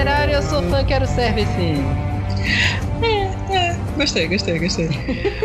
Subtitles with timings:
[0.00, 1.50] literário, eu sou fã, quero service.
[3.02, 4.88] É, é, gostei, gostei, gostei.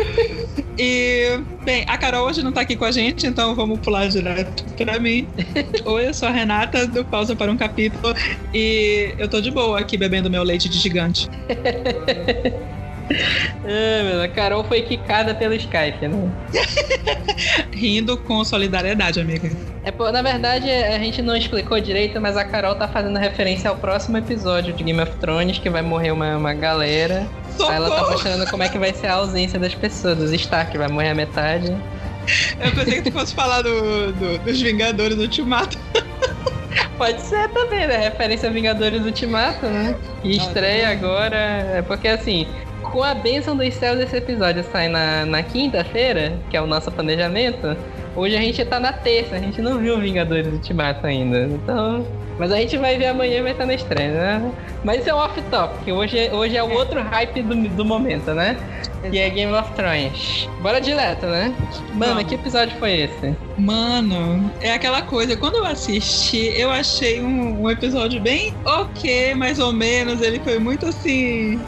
[0.78, 4.64] e, bem, a Carol hoje não tá aqui com a gente, então vamos pular direto
[4.74, 5.28] pra mim.
[5.84, 8.14] Oi, eu sou a Renata, do Pausa para um Capítulo,
[8.54, 11.28] e eu tô de boa aqui bebendo meu leite de gigante.
[13.64, 16.30] É, a Carol foi quicada pelo Skype, né?
[17.72, 19.50] Rindo com solidariedade, amiga.
[19.84, 23.70] É, pô, na verdade, a gente não explicou direito, mas a Carol tá fazendo referência
[23.70, 27.26] ao próximo episódio de Game of Thrones, que vai morrer uma, uma galera.
[27.56, 27.70] Socorro!
[27.70, 30.76] Aí ela tá mostrando como é que vai ser a ausência das pessoas, dos Stark,
[30.76, 31.76] vai morrer a metade.
[32.60, 35.78] Eu pensei que tu fosse falar do, do, dos Vingadores do Ultimato.
[36.98, 37.98] Pode ser também, né?
[37.98, 39.94] Referência a Vingadores Ultimato, né?
[40.22, 41.36] Que estreia agora.
[41.36, 42.46] É porque assim,
[42.90, 46.90] com a bênção dos céus desse episódio sai na, na quinta-feira, que é o nosso
[46.90, 47.76] planejamento,
[48.14, 51.42] hoje a gente tá na terça, a gente não viu Vingadores Ultimato ainda.
[51.42, 52.06] Então.
[52.38, 54.52] Mas a gente vai ver amanhã e vai estar na estreia, né?
[54.84, 58.56] Mas isso é um off-topic, hoje, hoje é o outro hype do, do momento, né?
[59.10, 60.48] Que é Game of Thrones.
[60.60, 61.54] Bora direto, né?
[61.94, 62.24] Mano, Vamos.
[62.24, 63.34] que episódio foi esse?
[63.56, 65.36] Mano, é aquela coisa.
[65.36, 70.20] Quando eu assisti, eu achei um, um episódio bem ok, mais ou menos.
[70.20, 71.60] Ele foi muito assim.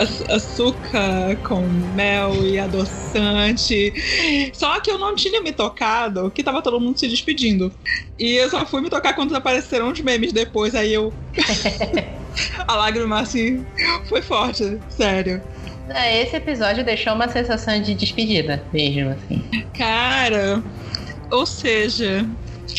[0.00, 3.92] Aç- Açúcar com mel e adoçante.
[4.54, 7.72] Só que eu não tinha me tocado que tava todo mundo se despedindo.
[8.18, 10.74] E eu só fui me tocar quando apareceram os memes depois.
[10.74, 11.12] Aí eu.
[12.68, 13.66] A lágrima assim
[14.08, 15.42] foi forte, sério.
[15.88, 19.42] É, Esse episódio deixou uma sensação de despedida mesmo, assim.
[19.74, 20.62] Cara,
[21.32, 22.24] ou seja,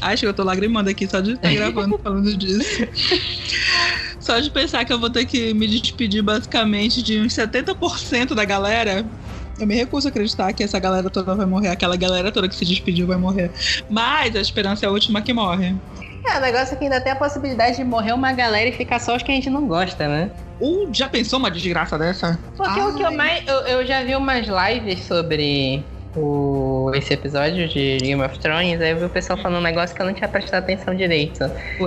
[0.01, 2.87] acho que eu tô lagrimando aqui só de estar gravando falando disso.
[4.19, 8.43] Só de pensar que eu vou ter que me despedir basicamente de uns 70% da
[8.43, 9.05] galera.
[9.59, 12.55] Eu me recuso a acreditar que essa galera toda vai morrer, aquela galera toda que
[12.55, 13.51] se despediu vai morrer.
[13.89, 15.75] Mas a esperança é a última que morre.
[16.25, 18.99] É, o negócio é que ainda tem a possibilidade de morrer uma galera e ficar
[18.99, 20.31] só os que a gente não gosta, né?
[20.59, 22.37] Uh, já pensou uma desgraça dessa?
[22.55, 23.45] Porque o que eu mais.
[23.47, 25.83] Eu, eu já vi umas lives sobre
[26.15, 29.95] o, esse episódio de Game of Thrones, aí eu vi o pessoal falando um negócio
[29.95, 31.39] que eu não tinha prestado atenção direito.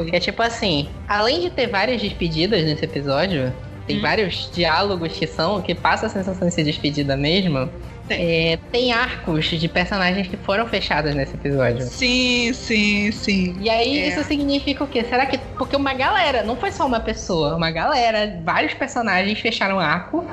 [0.08, 3.52] Que é tipo assim, além de ter várias despedidas nesse episódio,
[3.86, 4.02] tem Hum.
[4.02, 7.68] vários diálogos que são, que passa a sensação de ser despedida mesmo.
[8.16, 8.52] Tem.
[8.52, 11.84] É, tem arcos de personagens que foram fechados nesse episódio.
[11.86, 13.56] Sim, sim, sim.
[13.60, 14.08] E aí É.
[14.08, 15.04] isso significa o quê?
[15.04, 15.38] Será que.
[15.58, 20.24] Porque uma galera, não foi só uma pessoa, uma galera, vários personagens fecharam arco.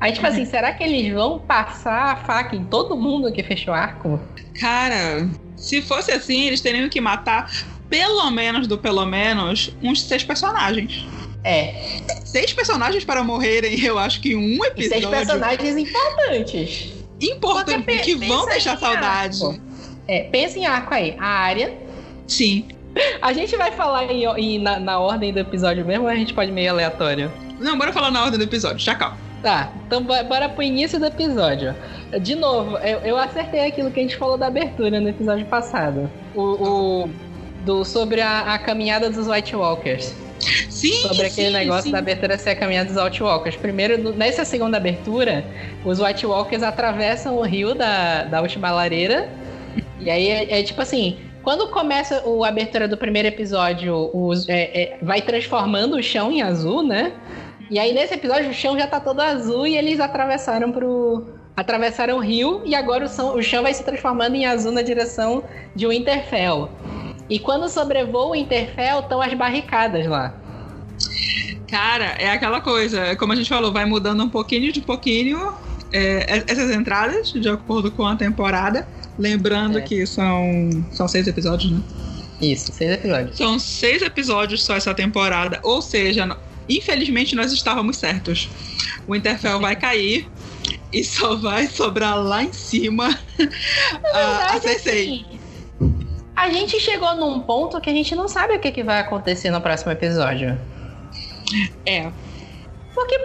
[0.00, 3.74] Aí, tipo assim, será que eles vão passar a faca em todo mundo que fechou
[3.74, 4.20] arco?
[4.60, 7.50] Cara, se fosse assim, eles teriam que matar
[7.88, 11.06] pelo menos do pelo menos uns seis personagens.
[11.42, 11.74] É.
[12.24, 16.97] Seis personagens para morrerem, eu acho que em um E seis episódio personagens importantes.
[17.20, 19.42] Importante Porque pe- que vão deixar saudade.
[19.42, 19.60] arco.
[20.06, 21.16] É, pensa em arco aí.
[21.18, 21.72] A área.
[22.26, 22.66] Sim.
[23.22, 26.32] A gente vai falar em, em- na, na ordem do episódio mesmo ou a gente
[26.34, 27.30] pode meio aleatório?
[27.60, 29.16] Não, bora falar na ordem do episódio, calma.
[29.42, 31.74] Tá, então bo- bora pro início do episódio.
[32.20, 36.10] De novo, eu, eu acertei aquilo que a gente falou da abertura no episódio passado.
[36.34, 36.42] O.
[37.04, 37.10] o-
[37.64, 40.14] do, sobre a, a caminhada dos White Walkers.
[40.40, 41.90] Sim, Sobre aquele sim, negócio sim.
[41.92, 43.56] da abertura ser a caminhada dos White Walkers.
[43.56, 45.44] Primeiro, nessa segunda abertura,
[45.84, 49.28] os White Walkers atravessam o rio da, da última lareira.
[50.00, 51.18] E aí é, é tipo assim.
[51.42, 56.30] Quando começa o- a abertura do primeiro episódio, os, é- é, vai transformando o chão
[56.30, 57.12] em azul, né?
[57.70, 61.26] E aí nesse episódio o chão já tá todo azul e eles atravessaram pro.
[61.56, 65.42] Atravessaram o rio e agora o, o chão vai se transformando em azul na direção
[65.74, 66.68] de Winterfell.
[67.28, 70.34] E quando sobrevoa o Winterfell, estão as barricadas lá.
[71.68, 75.52] Cara, é aquela coisa, como a gente falou, vai mudando um pouquinho de pouquinho
[75.92, 78.88] é, essas entradas, de acordo com a temporada.
[79.18, 79.82] Lembrando É.
[79.82, 81.80] que são, são seis episódios, né?
[82.40, 83.36] Isso, seis episódios.
[83.36, 86.36] São seis episódios só essa temporada, ou seja,
[86.68, 88.48] infelizmente nós estávamos certos.
[89.06, 90.26] O Interfell vai cair
[90.92, 93.08] e só vai sobrar lá em cima
[94.14, 94.18] a,
[94.54, 95.02] a verdade, Cersei.
[95.02, 95.37] assim,
[96.48, 99.50] a gente chegou num ponto que a gente não sabe o que, que vai acontecer
[99.50, 100.58] no próximo episódio.
[101.86, 102.10] É,
[102.94, 103.18] Porque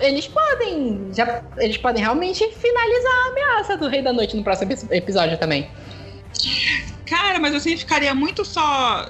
[0.00, 1.08] eles podem.
[1.14, 5.38] Já, eles podem realmente finalizar a ameaça do Rei da Noite no próximo epi- episódio
[5.38, 5.68] também.
[7.06, 9.08] cara, mas assim ficaria muito só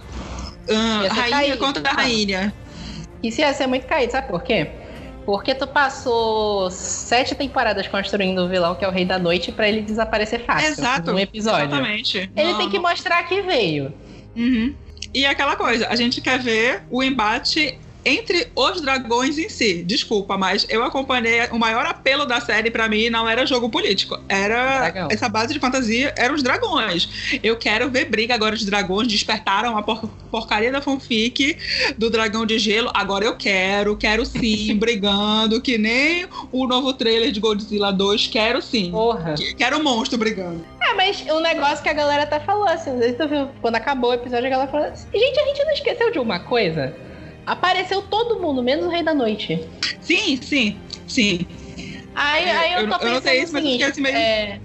[0.66, 0.74] ser
[1.08, 1.58] rainha caído.
[1.58, 1.94] contra a Ah.
[1.96, 2.54] rainha.
[3.22, 4.70] Isso ia ser muito caído, sabe por quê?
[5.26, 9.68] Porque tu passou sete temporadas construindo o vilão, que é o Rei da Noite, pra
[9.68, 10.68] ele desaparecer fácil.
[10.68, 11.12] Exato.
[11.12, 11.66] Num episódio.
[11.66, 12.30] Exatamente.
[12.36, 13.92] Ele Não, tem que não- mostrar que veio.
[14.36, 14.74] Uhum.
[15.12, 19.82] E aquela coisa, a gente quer ver o embate entre os dragões em si.
[19.82, 24.18] Desculpa, mas eu acompanhei o maior apelo da série para mim não era jogo político,
[24.28, 25.08] era Dragão.
[25.10, 27.38] essa base de fantasia, eram os dragões.
[27.42, 31.56] Eu quero ver briga agora de dragões, despertaram a por porcaria da fanfic
[31.98, 32.90] do dragão de gelo.
[32.94, 38.62] Agora eu quero, quero sim, brigando, que nem o novo trailer de Godzilla 2, quero
[38.62, 38.90] sim.
[38.90, 39.34] Porra.
[39.56, 40.64] Quero o monstro brigando.
[40.80, 42.92] É, mas o negócio que a galera até falou, assim,
[43.60, 46.40] quando acabou o episódio, a galera falou assim, gente, a gente não esqueceu de uma
[46.40, 46.94] coisa?
[47.50, 49.68] Apareceu todo mundo, menos o Rei da Noite.
[50.00, 51.44] Sim, sim, sim.
[52.14, 54.16] Aí, é, aí eu, eu tô pensando eu isso, seguinte, mas meio...
[54.16, 54.60] é...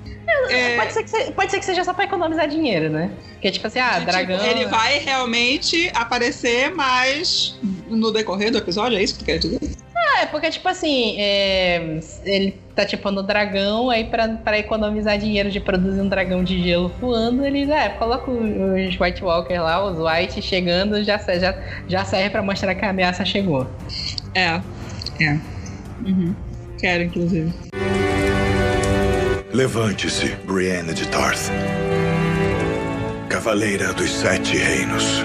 [0.50, 0.76] É...
[0.76, 3.10] Pode, ser que pode ser que seja só pra economizar dinheiro, né?
[3.34, 4.46] Porque, tipo assim, ah, tipo, dragão.
[4.46, 9.60] Ele vai realmente aparecer mais no decorrer do episódio, é isso que tu quer dizer?
[10.08, 12.00] Ah, é porque, tipo assim, é...
[12.24, 16.62] ele tá tipo no dragão, aí pra, pra economizar dinheiro de produzir um dragão de
[16.62, 21.58] gelo voando, eles, é, coloca os White Walkers lá, os White chegando, já, já,
[21.88, 23.68] já serve pra mostrar que a ameaça chegou.
[24.34, 24.62] É,
[25.22, 25.40] é.
[26.06, 26.36] Uhum.
[26.78, 27.54] Quero, inclusive.
[29.54, 31.50] Levante-se, Brienne de Tarth.
[33.30, 35.24] Cavaleira dos Sete Reinos.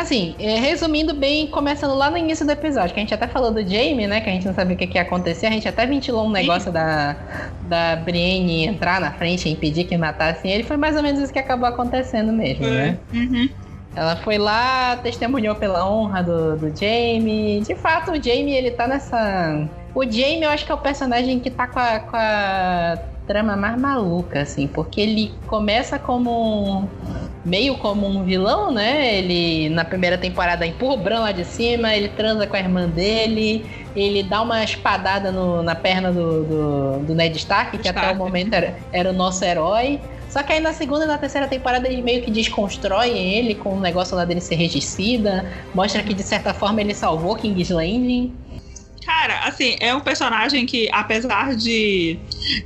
[0.00, 3.50] Assim, é, resumindo bem, começando lá no início do episódio, que a gente até falou
[3.50, 4.20] do Jamie, né?
[4.20, 5.46] Que a gente não sabia o que, que ia acontecer.
[5.46, 7.16] A gente até ventilou um negócio da,
[7.62, 10.62] da Brienne entrar na frente e impedir que matassem ele.
[10.62, 12.96] Foi mais ou menos isso que acabou acontecendo mesmo, né?
[13.12, 13.48] Uhum.
[13.96, 17.60] Ela foi lá, testemunhou pela honra do, do Jamie.
[17.60, 19.66] De fato, o Jamie, ele tá nessa.
[19.92, 23.56] O Jamie, eu acho que é o personagem que tá com a, com a trama
[23.56, 26.88] mais maluca, assim, porque ele começa como
[27.44, 29.18] meio como um vilão, né?
[29.18, 32.88] Ele na primeira temporada empurra o Bran lá de cima, ele transa com a irmã
[32.88, 33.64] dele,
[33.94, 37.98] ele dá uma espadada no, na perna do, do, do Ned Stark, que Stark.
[37.98, 40.00] até o momento era, era o nosso herói.
[40.28, 43.74] Só que aí na segunda e na terceira temporada ele meio que desconstrói ele com
[43.74, 48.34] o negócio lá dele ser regicida, mostra que de certa forma ele salvou King's Landing.
[49.04, 52.18] Cara, assim, é um personagem que, apesar de,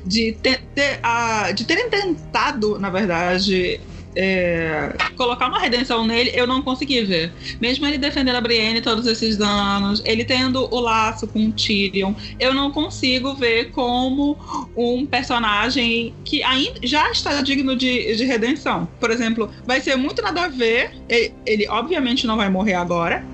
[0.05, 3.81] de, ter, ter, uh, de terem tentado, na verdade,
[4.15, 7.33] é, colocar uma redenção nele, eu não consegui ver.
[7.61, 12.15] Mesmo ele defendendo a Brienne todos esses anos, ele tendo o laço com o Tyrion,
[12.39, 14.37] eu não consigo ver como
[14.77, 18.89] um personagem que ainda já está digno de, de redenção.
[19.01, 20.93] Por exemplo, vai ser muito nada a ver.
[21.09, 23.25] Ele, ele obviamente não vai morrer agora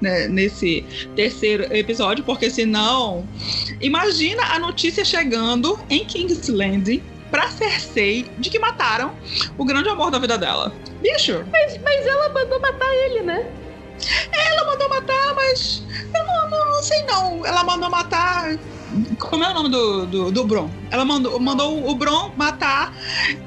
[0.00, 0.84] né, nesse
[1.14, 3.26] terceiro episódio, porque senão.
[3.80, 7.02] Imagina a notícia chegando em King's Landing
[7.34, 9.12] pra Cersei de que mataram
[9.58, 10.72] o grande amor da vida dela.
[11.02, 11.44] Bicho!
[11.50, 13.50] Mas, mas ela mandou matar ele, né?
[14.30, 15.82] Ela mandou matar, mas.
[16.14, 17.44] Eu não, não, não sei não.
[17.44, 18.56] Ela mandou matar.
[19.18, 20.70] Como é o nome do, do, do Bron?
[20.92, 22.94] Ela mandou, mandou o Bron matar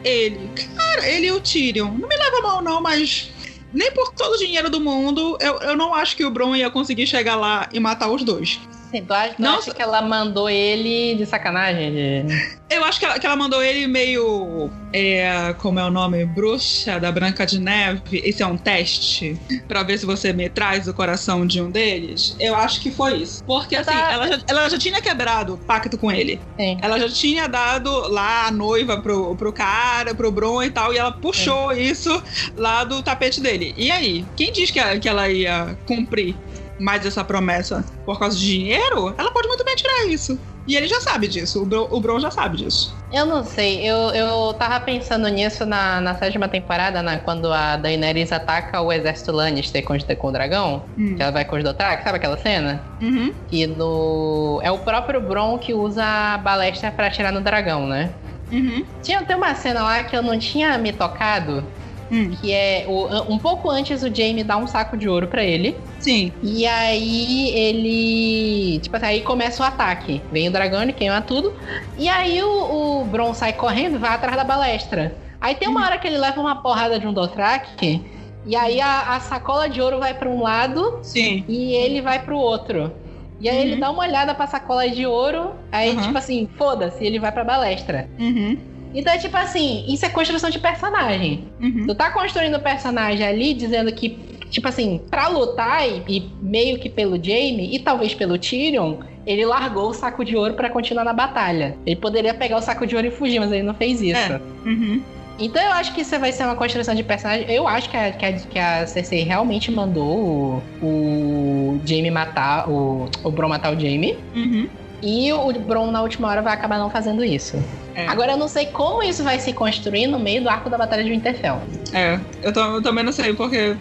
[0.03, 0.49] ele.
[0.75, 1.93] Cara, ele e o Tyrion.
[1.93, 3.31] Não me leva mal, não, mas
[3.73, 6.69] nem por todo o dinheiro do mundo, eu, eu não acho que o Bron ia
[6.69, 8.59] conseguir chegar lá e matar os dois.
[8.91, 11.91] Sim, tu acha, tu não, acha que ela mandou ele de sacanagem?
[11.91, 12.57] De...
[12.69, 14.69] Eu acho que ela, que ela mandou ele meio.
[14.91, 16.25] É, como é o nome?
[16.25, 18.21] Bruxa da Branca de Neve.
[18.23, 22.35] Esse é um teste para ver se você me traz o coração de um deles.
[22.39, 23.43] Eu acho que foi isso.
[23.45, 24.11] Porque assim, tá...
[24.11, 26.39] ela, já, ela já tinha quebrado o pacto com ele.
[26.57, 26.77] Sim.
[26.81, 30.93] Ela já tinha dado lá a noiva pro, pro cara, pro Bron e tal.
[30.93, 31.81] E ela puxou Sim.
[31.81, 32.23] isso
[32.55, 33.73] lá do tapete dele.
[33.77, 34.25] E aí?
[34.35, 36.35] Quem diz que, que ela ia cumprir?
[36.79, 40.39] Mais essa promessa por causa de dinheiro, ela pode muito bem tirar isso.
[40.67, 42.93] E ele já sabe disso, o, Bron, o Bron já sabe disso.
[43.11, 47.77] Eu não sei, eu, eu tava pensando nisso na, na sétima temporada, né, quando a
[47.77, 51.15] Daenerys ataca o exército Lannister com, com o dragão, hum.
[51.15, 52.83] que ela vai com os Dothraki, sabe aquela cena?
[53.01, 53.33] Uhum.
[53.49, 54.59] E no...
[54.61, 58.11] é o próprio Bron que usa a balestra para atirar no dragão, né?
[58.51, 58.85] Uhum.
[59.01, 61.63] Tinha até uma cena lá que eu não tinha me tocado,
[62.11, 62.31] Hum.
[62.41, 65.75] Que é o, um pouco antes o Jamie dá um saco de ouro para ele.
[65.99, 66.31] Sim.
[66.41, 68.79] E aí ele.
[68.79, 70.21] Tipo assim, aí começa o ataque.
[70.31, 71.53] Vem o dragão e queima tudo.
[71.97, 75.15] E aí o, o Bron sai correndo e vai atrás da balestra.
[75.39, 75.83] Aí tem uma hum.
[75.83, 78.03] hora que ele leva uma porrada de um Dothraki.
[78.45, 80.99] E aí a, a sacola de ouro vai para um lado.
[81.01, 81.43] Sim.
[81.47, 82.91] E ele vai para o outro.
[83.39, 83.61] E aí uhum.
[83.63, 85.51] ele dá uma olhada pra sacola de ouro.
[85.71, 86.01] Aí, uhum.
[86.01, 88.09] tipo assim, foda-se, ele vai pra balestra.
[88.17, 88.57] Uhum.
[88.97, 91.47] Então é tipo assim, isso é construção de personagem.
[91.61, 91.85] Uhum.
[91.85, 94.17] Tu tá construindo o personagem ali dizendo que,
[94.49, 99.45] tipo assim, pra lutar e, e, meio que pelo Jaime e talvez pelo Tyrion, ele
[99.45, 101.77] largou o saco de ouro para continuar na batalha.
[101.85, 104.33] Ele poderia pegar o saco de ouro e fugir, mas ele não fez isso.
[104.33, 104.41] É.
[104.65, 104.99] Uhum.
[105.39, 107.45] Então eu acho que isso vai ser uma construção de personagem.
[107.47, 112.67] Eu acho que a, que a, que a Cersei realmente mandou o, o Jaime matar,
[112.67, 114.17] o, o Bron matar o Jaime.
[114.35, 114.67] Uhum.
[115.01, 117.61] E o Bron, na última hora, vai acabar não fazendo isso.
[117.93, 118.07] É.
[118.07, 121.03] Agora, eu não sei como isso vai se construir no meio do arco da Batalha
[121.03, 121.61] de Winterfell.
[121.93, 123.75] É, eu, eu também não sei, porque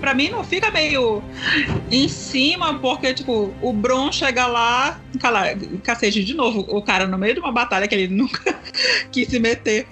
[0.00, 1.22] Pra mim não fica meio
[1.90, 7.18] em cima, porque, tipo, o Bron chega lá, cala, cacete, de novo, o cara no
[7.18, 8.58] meio de uma batalha que ele nunca
[9.10, 9.86] quis se meter.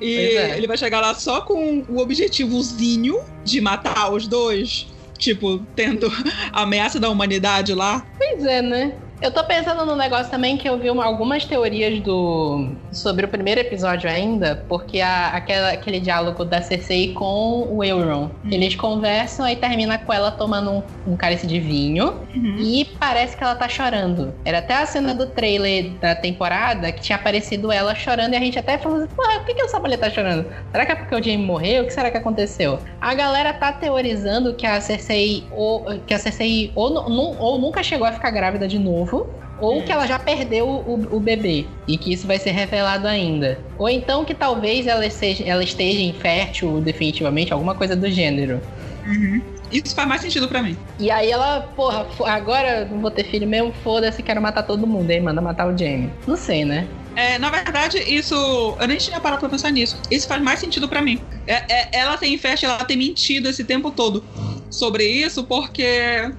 [0.00, 0.56] E é.
[0.56, 4.88] ele vai chegar lá só com o objetivozinho de matar os dois.
[5.18, 6.10] Tipo, tendo
[6.50, 8.06] a ameaça da humanidade lá.
[8.16, 8.94] Pois é, né?
[9.22, 13.28] Eu tô pensando num negócio também que eu vi uma, algumas teorias do sobre o
[13.28, 18.30] primeiro episódio ainda, porque a, aquela, aquele diálogo da Cersei com o Euron.
[18.42, 18.50] Uhum.
[18.50, 22.56] Eles conversam e termina com ela tomando um, um cálice de vinho uhum.
[22.58, 24.32] e parece que ela tá chorando.
[24.42, 28.40] Era até a cena do trailer da temporada que tinha aparecido ela chorando e a
[28.40, 30.46] gente até falou assim, porra, por que, que essa mulher tá chorando?
[30.72, 31.82] Será que é porque o Jaime morreu?
[31.82, 32.78] O que será que aconteceu?
[32.98, 36.90] A galera tá teorizando que a Cersei ou, que a Cersei ou,
[37.38, 41.16] ou nunca chegou a ficar grávida de novo novo, ou que ela já perdeu o,
[41.16, 43.58] o, bebê e que isso vai ser revelado ainda.
[43.78, 48.60] Ou então que talvez ela esteja, ela esteja infértil definitivamente, alguma coisa do gênero.
[49.06, 49.40] Uhum.
[49.70, 50.76] Isso faz mais sentido para mim.
[50.98, 55.10] E aí ela, porra, agora não vou ter filho mesmo, foda-se, quero matar todo mundo.
[55.10, 56.10] Aí manda matar o Jamie.
[56.26, 56.88] Não sei, né?
[57.14, 58.34] É, na verdade, isso.
[58.80, 59.96] Eu nem tinha parado pra pensar nisso.
[60.10, 61.20] Isso faz mais sentido para mim.
[61.46, 64.24] É, é, ela tem festa, ela tem mentido esse tempo todo
[64.70, 66.32] sobre isso, porque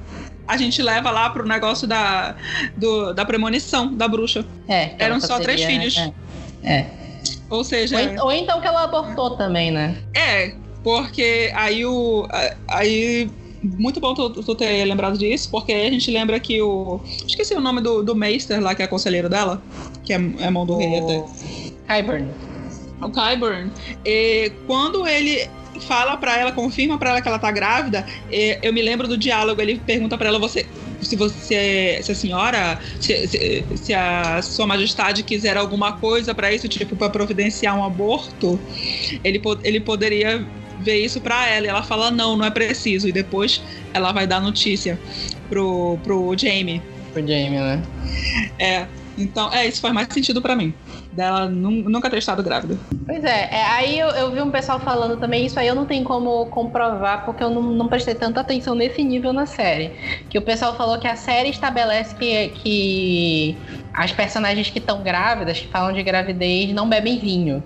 [0.51, 2.35] a gente leva lá pro negócio da,
[2.75, 4.45] do, da premonição da bruxa.
[4.67, 4.91] É.
[4.99, 5.97] Eram só seria, três filhos.
[6.61, 6.73] É.
[6.73, 6.89] é.
[7.49, 7.97] Ou seja.
[7.97, 9.95] Ou, ou, então que ela abortou também, né?
[10.13, 10.53] É,
[10.83, 12.27] porque aí o.
[12.67, 13.29] Aí.
[13.63, 16.99] Muito bom tu, tu ter lembrado disso, porque aí a gente lembra que o.
[17.25, 19.61] Esqueci o nome do, do Meister lá, que é conselheiro dela,
[20.03, 21.23] que é, é mão do rei até.
[21.87, 22.27] Kyburn.
[23.01, 23.71] O Kyburn.
[24.03, 25.47] E quando ele
[25.81, 28.05] fala para ela, confirma para ela que ela tá grávida.
[28.61, 30.65] eu me lembro do diálogo, ele pergunta para ela você
[31.01, 36.53] se você se a senhora se, se, se, a sua majestade quiser alguma coisa para
[36.53, 38.59] isso tipo para providenciar um aborto
[39.23, 40.45] ele, ele poderia
[40.81, 41.65] ver isso para ela.
[41.65, 43.07] E ela fala não não é preciso.
[43.07, 43.61] E depois
[43.93, 44.99] ela vai dar notícia
[45.49, 46.81] pro pro Jamie.
[47.13, 47.83] Pro Jamie né?
[48.59, 48.85] É
[49.17, 50.73] então é isso faz mais sentido para mim
[51.11, 52.77] dela nunca ter estado grávida.
[53.05, 55.85] Pois é, é aí eu, eu, vi um pessoal falando também, isso aí eu não
[55.85, 59.91] tenho como comprovar, porque eu não, não, prestei tanta atenção nesse nível na série.
[60.29, 63.57] Que o pessoal falou que a série estabelece que, que
[63.93, 67.63] as personagens que estão grávidas, que falam de gravidez, não bebem vinho.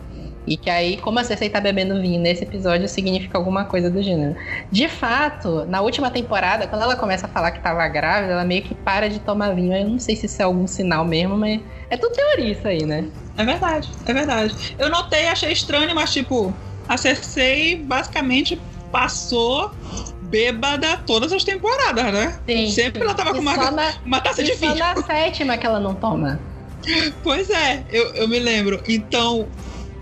[0.48, 4.02] E que aí, como a Cersei tá bebendo vinho nesse episódio, significa alguma coisa do
[4.02, 4.36] gênero.
[4.72, 8.62] De fato, na última temporada, quando ela começa a falar que tava grávida, ela meio
[8.62, 9.76] que para de tomar vinho.
[9.76, 12.86] Eu não sei se isso é algum sinal mesmo, mas é tudo teoria isso aí,
[12.86, 13.06] né?
[13.38, 14.76] É verdade, é verdade.
[14.78, 16.54] Eu notei, achei estranho, mas tipo,
[16.88, 18.62] a Cersei basicamente
[18.92, 19.72] passou
[20.22, 22.40] bêbada todas as temporadas, né?
[22.48, 24.78] Sim, Sempre ela tava e com uma, na, uma taça de vinho.
[24.78, 26.40] Só na sétima que ela não toma.
[27.24, 28.82] Pois é, eu, eu me lembro.
[28.88, 29.48] Então,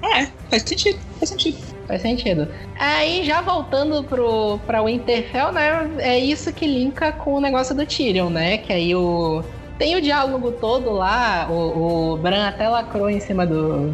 [0.04, 1.74] é, faz sentido, faz sentido.
[1.88, 2.48] Faz sentido.
[2.80, 5.92] Aí, já voltando pro, pra Winterfell, né?
[6.00, 8.58] É isso que linka com o negócio do Tyrion, né?
[8.58, 9.44] Que aí o.
[9.78, 13.94] Tem o diálogo todo lá, o, o Bran até lacrou em cima do,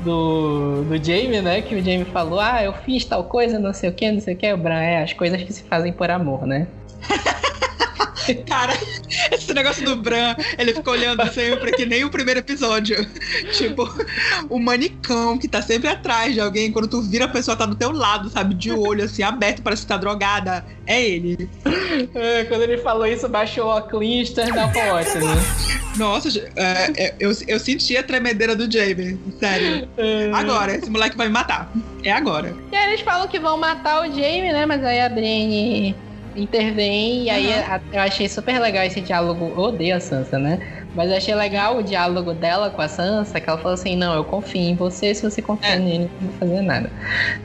[0.00, 1.62] do, do Jamie, né?
[1.62, 4.34] Que o Jamie falou, ah, eu fiz tal coisa, não sei o que, não sei
[4.34, 4.52] o que.
[4.52, 6.66] O Bran é as coisas que se fazem por amor, né?
[8.46, 8.72] Cara,
[9.30, 12.96] esse negócio do Bran, ele ficou olhando sempre que nem o primeiro episódio.
[13.52, 13.88] tipo,
[14.48, 17.74] o manicão que tá sempre atrás de alguém, quando tu vira a pessoa tá do
[17.74, 18.54] teu lado, sabe?
[18.54, 20.64] De olho, assim, aberto, parece que tá drogada.
[20.86, 21.48] É ele.
[22.14, 25.26] É, quando ele falou isso, baixou a Clister da ótimo.
[25.96, 29.88] Nossa, é, é, eu, eu senti a tremedeira do Jamie, sério.
[29.96, 30.30] É.
[30.32, 31.70] Agora, esse moleque vai me matar.
[32.02, 32.54] É agora.
[32.72, 34.66] E aí eles falam que vão matar o Jamie, né?
[34.66, 35.94] Mas aí a Brienne
[36.42, 37.80] intervém e aí uhum.
[37.92, 39.46] eu achei super legal esse diálogo.
[39.56, 40.79] Eu odeio a Sansa, né?
[40.94, 44.14] Mas eu achei legal o diálogo dela com a Sansa, que ela falou assim: Não,
[44.14, 45.78] eu confio em você, se você confia é.
[45.78, 46.90] nele, não vou fazer nada.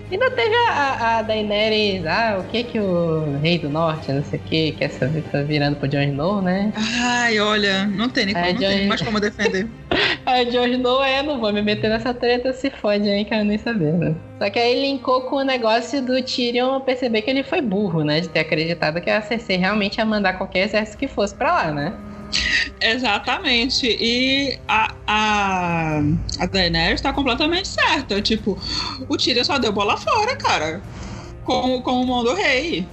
[0.09, 4.23] E ainda teve a, a Daenerys, ah, o que que o Rei do Norte, não
[4.23, 6.71] sei o que, que essa tá virando pro Jon Snow, né?
[6.75, 9.67] Ai, olha, não tem nem como, não tem mais como defender.
[10.25, 13.57] a Jon Snow é, não vou me meter nessa treta, se fode aí, quero nem
[13.57, 14.15] saber, né?
[14.39, 18.21] Só que aí linkou com o negócio do Tyrion perceber que ele foi burro, né?
[18.21, 21.71] De ter acreditado que a Cersei realmente ia mandar qualquer exército que fosse pra lá,
[21.71, 21.93] né?
[22.81, 23.87] Exatamente.
[23.87, 26.01] E a, a,
[26.39, 28.21] a Daenerys tá completamente certa.
[28.21, 28.57] Tipo,
[29.07, 30.81] o Tyrion só deu bola fora, cara.
[31.43, 32.87] Com, com o mão do rei.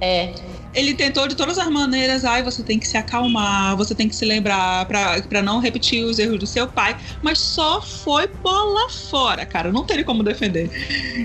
[0.00, 0.32] É
[0.74, 4.16] ele tentou de todas as maneiras, ai, você tem que se acalmar, você tem que
[4.16, 9.46] se lembrar para não repetir os erros do seu pai, mas só foi bola fora,
[9.46, 10.70] cara, não teria como defender,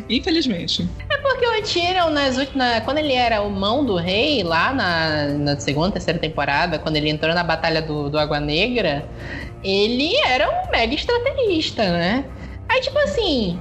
[0.08, 0.88] infelizmente.
[1.10, 5.28] É porque o Tyrion, nas últimas, quando ele era o mão do rei, lá na,
[5.30, 9.08] na segunda, terceira temporada, quando ele entrou na batalha do, do Água Negra,
[9.64, 12.26] ele era um mega estrategista, né?
[12.68, 13.58] Aí, tipo assim,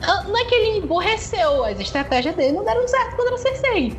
[0.00, 3.96] não é que ele emborreceu, as estratégias dele não deram certo quando era Cersei.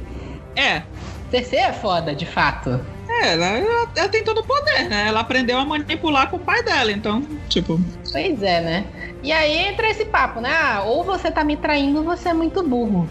[0.55, 0.81] É.
[1.29, 2.79] Cersei é foda, de fato.
[3.09, 5.07] É, ela, ela, ela tem todo o poder, né?
[5.07, 7.79] Ela aprendeu a manipular com o pai dela, então, tipo.
[8.11, 8.85] Pois é, né?
[9.23, 10.49] E aí entra esse papo, né?
[10.49, 13.09] Ah, ou você tá me traindo, ou você é muito burro.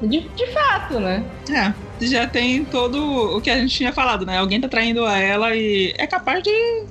[0.00, 1.24] De, de fato, né?
[1.50, 1.72] É,
[2.06, 4.38] já tem todo o que a gente tinha falado, né?
[4.38, 6.84] Alguém tá traindo a ela e é capaz de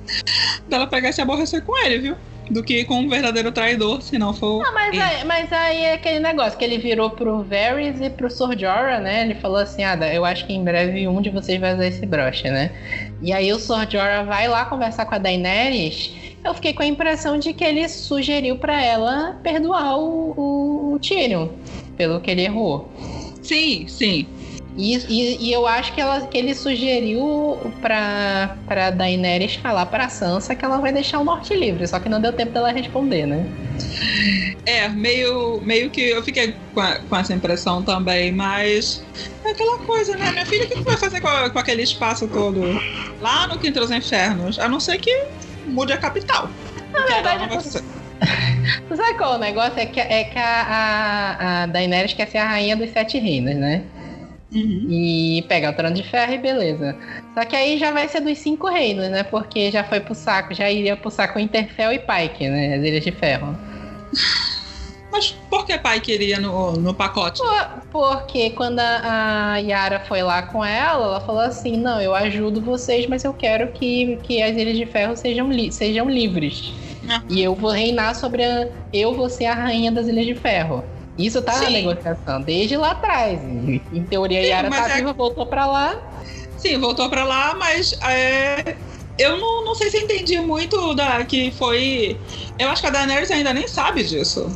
[0.68, 2.16] dela pegar e se aborrecer com ele, viu?
[2.50, 4.62] Do que com um verdadeiro traidor, se não for.
[4.62, 8.30] Não, mas aí, mas aí é aquele negócio que ele virou pro Varys e pro
[8.30, 9.22] Sor Jorah, né?
[9.22, 12.06] Ele falou assim: Ah, eu acho que em breve um de vocês vai usar esse
[12.06, 12.70] broche, né?
[13.20, 16.10] E aí o Sor Jorah vai lá conversar com a Daenerys.
[16.42, 20.98] Eu fiquei com a impressão de que ele sugeriu pra ela perdoar o, o, o
[21.00, 21.48] Tyrion
[21.98, 22.90] pelo que ele errou.
[23.42, 24.26] Sim, sim.
[24.76, 30.08] E, e, e, eu acho que, ela, que ele sugeriu pra, pra Daenerys falar pra
[30.08, 33.26] Sansa que ela vai deixar o norte livre, só que não deu tempo dela responder,
[33.26, 33.44] né?
[34.64, 39.02] É, meio, meio que eu fiquei com, a, com essa impressão também, mas
[39.44, 40.30] é aquela coisa, né?
[40.30, 42.60] Minha filha, o que vai fazer com, com aquele espaço todo
[43.20, 44.60] lá no Quinto dos Infernos?
[44.60, 45.24] A não ser que
[45.66, 46.48] mude a capital.
[46.92, 47.48] Na verdade,
[48.96, 49.78] sabe qual é o negócio?
[49.78, 53.54] É que, é que a, a, a Daenerys quer ser a rainha dos sete reinos,
[53.54, 53.82] né?
[54.52, 54.86] Uhum.
[54.88, 56.96] E pegar o trono de ferro e beleza.
[57.34, 59.22] Só que aí já vai ser dos cinco reinos, né?
[59.22, 62.76] Porque já foi pro saco, já iria pro saco Interfell e Pike, né?
[62.76, 63.56] As Ilhas de Ferro.
[65.10, 67.40] Mas por que pai queria no, no pacote?
[67.40, 72.14] Por, porque quando a, a Yara foi lá com ela, ela falou assim: Não, eu
[72.14, 76.72] ajudo vocês, mas eu quero que, que as Ilhas de Ferro sejam, li sejam livres.
[77.08, 77.22] Uhum.
[77.28, 78.68] E eu vou reinar sobre a.
[78.92, 80.84] Eu vou ser a rainha das Ilhas de Ferro.
[81.16, 81.64] Isso tá Sim.
[81.64, 83.40] na negociação, desde lá atrás.
[83.42, 84.96] Em teoria, a Yara tá é...
[84.96, 85.96] viva, voltou pra lá.
[86.56, 88.76] Sim, voltou pra lá, mas é,
[89.18, 92.16] eu não, não sei se entendi muito da que foi.
[92.58, 94.48] Eu acho que a Daenerys ainda nem sabe disso.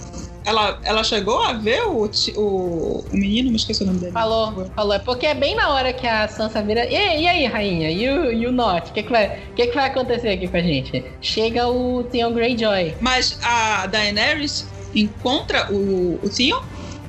[0.44, 2.04] Ela, ela chegou a ver o,
[2.36, 4.12] o, o menino, me esqueci o nome dele.
[4.12, 4.94] Falou, falou.
[4.94, 6.84] É porque é bem na hora que a Sansa vira.
[6.86, 7.90] E, e aí, rainha?
[7.90, 8.90] E o, e o Norte?
[8.90, 11.04] O que, que, vai, que, que vai acontecer aqui com a gente?
[11.20, 12.94] Chega o Theon Greyjoy.
[13.00, 16.60] Mas a Daenerys encontra o, o Theon?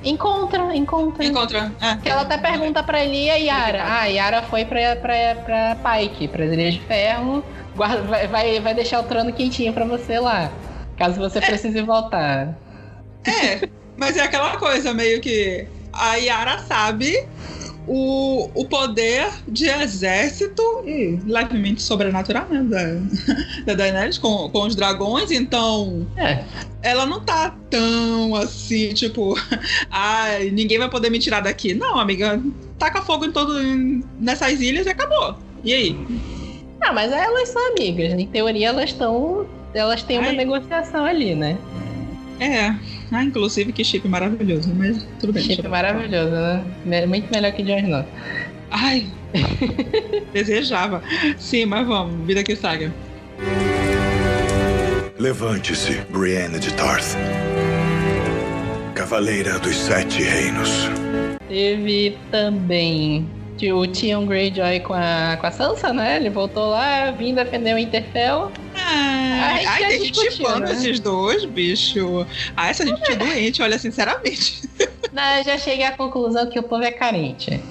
[0.04, 1.26] Encontra, encontra.
[1.26, 1.72] Encontra.
[1.82, 1.96] É.
[1.96, 3.84] Que ela até pergunta pra ele e a Yara.
[3.84, 7.44] Ah, a Yara foi pra, pra, pra Pike, pra Ilhas de Ferro.
[7.76, 10.52] Guarda, vai, vai, vai deixar o trono quentinho pra você lá.
[10.98, 12.56] Caso você precise voltar.
[13.26, 17.26] É, mas é aquela coisa meio que a Yara sabe
[17.88, 22.84] o, o poder de exército e levemente sobrenatural né, da,
[23.66, 26.44] da Daenerys com, com os dragões, então é.
[26.82, 29.36] ela não tá tão assim, tipo,
[29.92, 31.74] ai, ninguém vai poder me tirar daqui.
[31.74, 32.42] Não, amiga,
[32.80, 33.54] taca fogo em todo
[34.20, 35.36] nessas ilhas e acabou.
[35.64, 35.98] E aí?
[36.82, 38.14] Ah, mas elas são amigas.
[38.14, 39.48] Em teoria elas estão.
[39.74, 40.36] Elas têm uma ai.
[40.36, 41.58] negociação ali, né?
[42.44, 42.76] É.
[43.12, 45.44] Ah, inclusive que chip maravilhoso, mas tudo bem.
[45.44, 46.36] Chip maravilhoso,
[46.86, 47.06] né?
[47.06, 48.06] Muito melhor que Jon Snow.
[48.70, 49.08] Ai,
[50.34, 51.02] desejava.
[51.38, 52.94] Sim, mas vamos, vida que saga.
[55.18, 57.16] Levante-se, Brienne de Tarth.
[58.94, 60.90] Cavaleira dos Sete Reinos.
[61.48, 63.30] Teve também
[63.72, 66.18] o Tion Greyjoy com a, com a Sansa, né?
[66.18, 68.52] Ele voltou lá, vim defender o Interfell.
[68.76, 70.72] Ah, ai, ai tem gente fã né?
[70.72, 72.26] esses dois, bicho.
[72.58, 74.70] Ah, essa gente é doente, olha, sinceramente.
[75.14, 77.62] Não, eu já cheguei à conclusão que o povo é carente.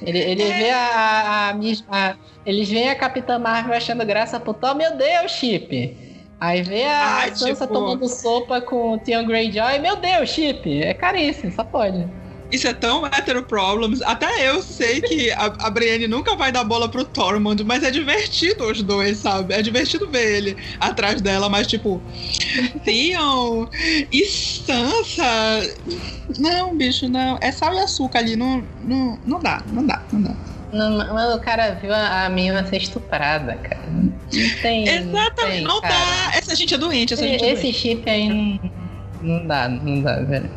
[0.00, 0.58] Ele, ele é.
[0.58, 4.96] vê a, a, a, a, Eles veem a Capitã Marvel achando graça pro Thor, meu
[4.96, 5.96] Deus, Chip.
[6.40, 7.74] Aí vê a Ai, Sansa tipo...
[7.74, 10.82] tomando sopa com o Theon Greyjoy, meu Deus, Chip.
[10.82, 12.04] É caríssimo, só pode.
[12.52, 14.02] Isso é tão hétero problems.
[14.02, 17.90] Até eu sei que a, a Brienne nunca vai dar bola pro Tormund, mas é
[17.90, 19.54] divertido os dois, sabe?
[19.54, 22.00] É divertido ver ele atrás dela, mas tipo.
[22.84, 23.66] Theon
[24.12, 25.74] e Sansa.
[26.38, 27.38] Não, bicho, não.
[27.40, 28.36] É sal e açúcar ali.
[28.36, 30.34] Não, não, não dá, não dá, não dá.
[30.72, 33.82] Não, o cara viu a, a menina ser estuprada, cara.
[33.90, 34.12] Não
[34.62, 34.88] tem.
[34.88, 36.32] Exatamente, não, tem, não dá.
[36.34, 37.78] Essa gente é doente, essa gente é Esse doente.
[37.78, 38.70] chip aí não,
[39.22, 40.50] não dá, não dá, velho.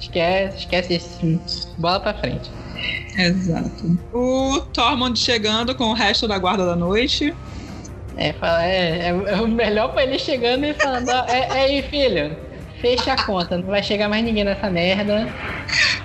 [0.00, 1.74] Esquece, esquece isso.
[1.78, 2.50] Bola pra frente.
[3.16, 3.98] Exato.
[4.12, 7.34] O Tormund chegando com o resto da guarda da noite.
[8.16, 12.36] É, fala, é, é, o melhor pra ele chegando e falando: é, é aí, filho,
[12.80, 15.28] fecha a conta, não vai chegar mais ninguém nessa merda.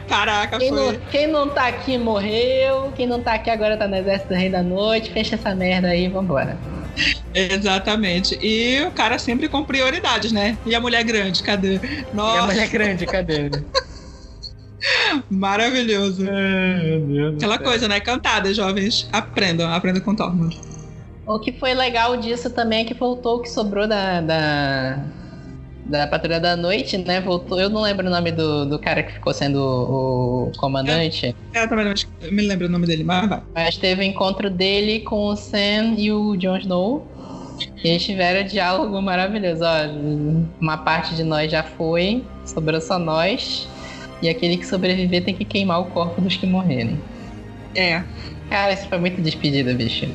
[0.08, 0.94] Caraca, quem foi.
[0.94, 4.36] Não, quem não tá aqui morreu, quem não tá aqui agora tá no exército do
[4.36, 6.58] Rei da Noite, fecha essa merda aí vambora.
[7.34, 8.38] Exatamente.
[8.42, 10.58] E o cara sempre com prioridades, né?
[10.66, 11.80] E a mulher grande, cadê?
[12.14, 12.36] Nossa.
[12.36, 13.50] E a mulher grande, cadê?
[15.30, 16.26] Maravilhoso.
[17.36, 18.00] Aquela coisa, né?
[18.00, 19.08] Cantada, jovens.
[19.12, 20.60] Aprendam, aprendam com Tormund.
[21.26, 25.00] O que foi legal disso também é que voltou o que sobrou da, da,
[25.86, 27.22] da Patrulha da Noite, né?
[27.22, 27.60] Voltou.
[27.60, 31.36] Eu não lembro o nome do, do cara que ficou sendo o, o comandante.
[31.54, 31.94] É, eu também não
[32.32, 33.42] me lembro o nome dele, mas vai.
[33.54, 37.08] Mas teve o encontro dele com o Sam e o Jon Snow.
[37.84, 39.64] E eles tiveram um diálogo maravilhoso.
[39.64, 43.68] Ó, uma parte de nós já foi, sobrou só nós.
[44.22, 47.00] E aquele que sobreviver tem que queimar o corpo dos que morrerem.
[47.76, 48.02] É.
[48.50, 50.08] Cara, isso foi muito despedida, bicho.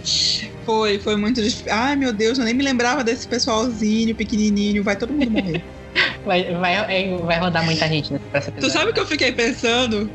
[0.65, 1.75] Foi, foi muito despedida.
[1.75, 4.83] Ai, meu Deus, eu nem me lembrava desse pessoalzinho pequenininho.
[4.83, 5.63] Vai todo mundo morrer.
[6.25, 9.33] vai, vai, é, vai rodar muita gente nesse próximo Tu sabe o que eu fiquei
[9.33, 10.11] pensando?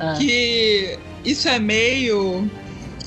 [0.00, 0.14] Ah.
[0.18, 2.50] Que isso é meio.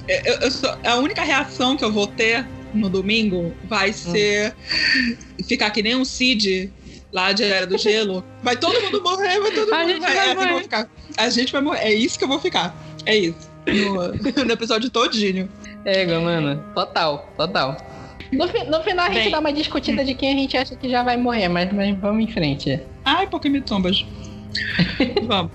[0.07, 0.69] Eu, eu sou...
[0.83, 3.93] A única reação que eu vou ter no domingo vai hum.
[3.93, 4.55] ser
[4.95, 5.15] hum.
[5.47, 6.71] ficar que nem um Cid
[7.11, 8.23] lá de Era do Gelo.
[8.41, 10.17] Vai todo mundo morrer, vai todo mundo morrer.
[10.17, 10.89] É assim ficar.
[11.17, 11.79] A gente vai morrer.
[11.79, 12.75] É isso que eu vou ficar.
[13.05, 13.52] É isso.
[13.65, 15.49] No, no episódio todinho.
[15.85, 16.63] É, mano.
[16.73, 17.77] Total, total.
[18.31, 20.89] No, no final a gente Bem, dá uma discutida de quem a gente acha que
[20.89, 22.81] já vai morrer, mas, mas vamos em frente.
[23.05, 24.05] Ai, Pokémon Tombas.
[25.27, 25.51] vamos.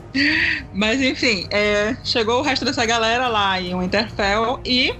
[0.72, 4.94] Mas enfim, é, chegou o resto dessa galera lá em Winterfell e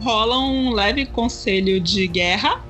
[0.00, 2.64] rola um leve conselho de guerra,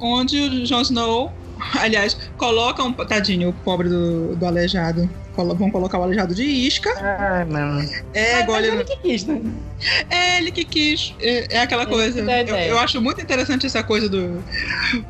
[0.00, 1.32] onde o Jon Snow,
[1.78, 2.92] aliás, coloca um.
[2.92, 5.08] Tadinho, o pobre do, do aleijado.
[5.36, 6.90] Vão colocar o aleijado de isca.
[6.98, 7.88] Ai, mano.
[8.14, 8.68] É, igual ele...
[8.68, 9.40] ele que quis, né?
[10.10, 11.14] É, ele que quis.
[11.20, 12.20] É, é aquela coisa.
[12.20, 14.42] Eu, eu, acho muito interessante essa coisa do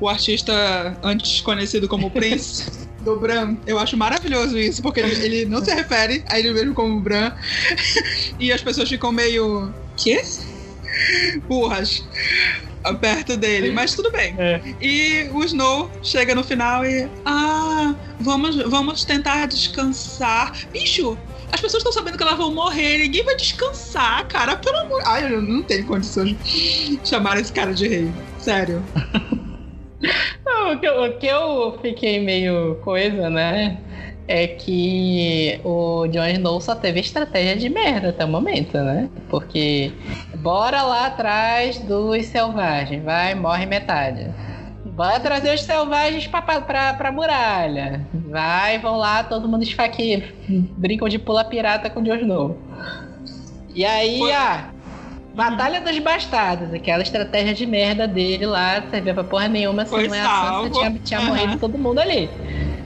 [0.01, 2.87] o artista antes conhecido como Prince.
[3.07, 3.57] do Bran.
[3.67, 7.33] Eu acho maravilhoso isso, porque ele, ele, não se refere a ele mesmo como Bran.
[8.39, 9.73] e as pessoas ficam meio.
[9.97, 10.21] Que?
[11.49, 12.05] Burras
[12.95, 14.35] perto dele, mas tudo bem.
[14.39, 14.61] É.
[14.81, 17.09] E o Snow chega no final e.
[17.25, 20.53] Ah, vamos, vamos tentar descansar.
[20.73, 21.19] Bicho,
[21.53, 24.57] as pessoas estão sabendo que elas vão morrer, ninguém vai descansar, cara.
[24.57, 25.03] Pelo amor.
[25.05, 28.13] Ai, eu não tenho condições de chamar esse cara de rei.
[28.39, 28.83] Sério.
[30.45, 33.81] Não, o, que eu, o que eu fiquei meio coisa, né?
[34.29, 39.09] É que o Jon Snow só teve estratégia de merda até o momento, né?
[39.29, 39.93] Porque
[40.37, 44.29] bora lá atrás dos selvagens, vai, morre metade.
[44.85, 48.07] Bora trazer os selvagens pra, pra, pra muralha.
[48.29, 52.59] Vai, vão lá, todo mundo esfaqueia, brincam de pula pirata com o Jon Snow.
[53.75, 54.33] E aí, Foi...
[54.33, 54.71] ah,
[55.37, 60.15] Batalha dos Bastardos, aquela estratégia de merda dele lá, servia pra porra nenhuma, se não
[60.15, 61.27] é a Sansa, tinha, tinha uhum.
[61.27, 62.31] morrido todo mundo ali.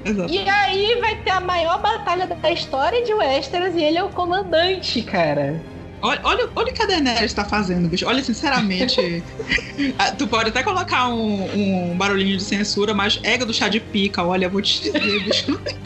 [0.04, 0.32] Exato.
[0.32, 4.08] E aí vai ter a maior batalha da história de Westeros e ele é o
[4.08, 5.60] comandante, cara.
[6.02, 8.06] Olha, olha, olha o que a Daenerys tá fazendo, bicho.
[8.06, 9.22] Olha, sinceramente.
[10.16, 14.24] tu pode até colocar um, um, barulhinho de censura, mas ega do chá de pica,
[14.24, 15.76] olha, eu vou te dizer, bicho, não tem.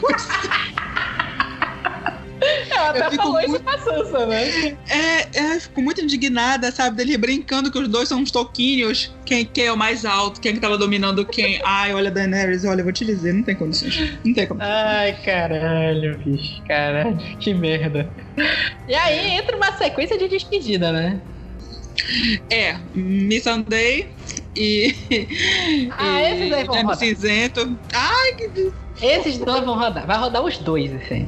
[2.75, 3.47] Ela até falou muito...
[3.47, 4.77] isso pra Sansa, né?
[4.89, 6.97] É, é, fico muito indignada, sabe?
[6.97, 9.13] Dele brincando que os dois são uns toquinhos.
[9.25, 11.59] Quem, quem é o mais alto, quem é que tava dominando quem.
[11.65, 14.17] Ai, olha, Daenerys, olha, eu vou te dizer, não tem condições.
[14.23, 14.61] Não tem como.
[14.61, 16.61] Ai, caralho, bicho.
[16.67, 18.09] Caralho, que merda.
[18.87, 21.21] E aí entra uma sequência de despedida, né?
[22.49, 24.09] É, Miss Sunday
[24.55, 24.93] e.
[25.97, 26.97] Ah, e, esses aí vão rodar.
[26.97, 27.77] Cinzento.
[27.93, 28.71] Ai, que.
[29.01, 30.05] Esses dois vão rodar.
[30.05, 31.27] Vai rodar os dois, assim.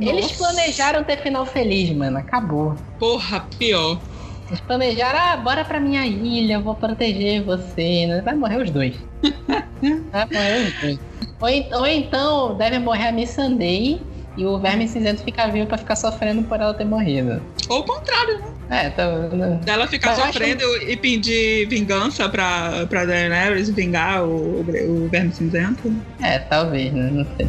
[0.00, 2.18] Eles planejaram ter final feliz, mano.
[2.18, 2.74] Acabou.
[2.98, 4.00] Porra, pior.
[4.48, 8.20] Eles planejaram, ah, bora pra minha ilha, eu vou proteger você.
[8.24, 8.96] Vai morrer os dois.
[10.10, 10.98] Vai morrer os dois.
[11.40, 14.00] Ou, ou então deve morrer a Miss Sunday
[14.36, 17.40] e o Verme Cinzento fica vivo pra ficar sofrendo por ela ter morrido.
[17.68, 18.86] Ou o contrário, né?
[18.86, 19.06] É, tá.
[19.06, 19.60] Né?
[19.66, 20.90] Ela ficar Mas sofrendo acho...
[20.90, 25.92] e pedir vingança pra, pra Daenerys vingar o, o Verme Cinzento.
[26.22, 27.10] É, talvez, né?
[27.12, 27.48] Não sei.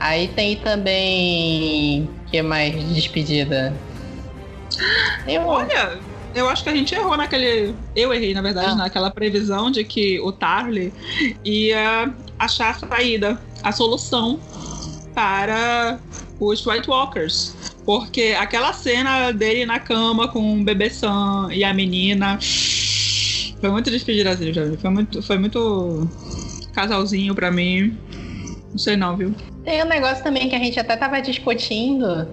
[0.00, 2.08] Aí tem também.
[2.30, 3.76] que mais despedida?
[5.28, 5.42] Eu...
[5.42, 5.98] Olha,
[6.34, 7.74] eu acho que a gente errou naquele.
[7.94, 8.74] Eu errei, na verdade, ah.
[8.76, 10.90] naquela previsão de que o Tarly
[11.44, 14.40] ia achar a saída, a solução
[15.14, 15.98] para
[16.40, 17.54] os White Walkers.
[17.84, 22.38] Porque aquela cena dele na cama com o bebê Sam e a menina.
[23.60, 26.08] Foi muito despedida assim, Foi muito, foi muito
[26.72, 27.98] casalzinho pra mim.
[28.70, 29.34] Não sei não, viu?
[29.70, 32.26] Tem um negócio também que a gente até tava discutindo,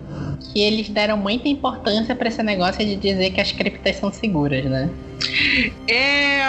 [0.51, 4.65] que eles deram muita importância para esse negócio de dizer que as criptas são seguras,
[4.65, 4.89] né?
[5.87, 6.39] É,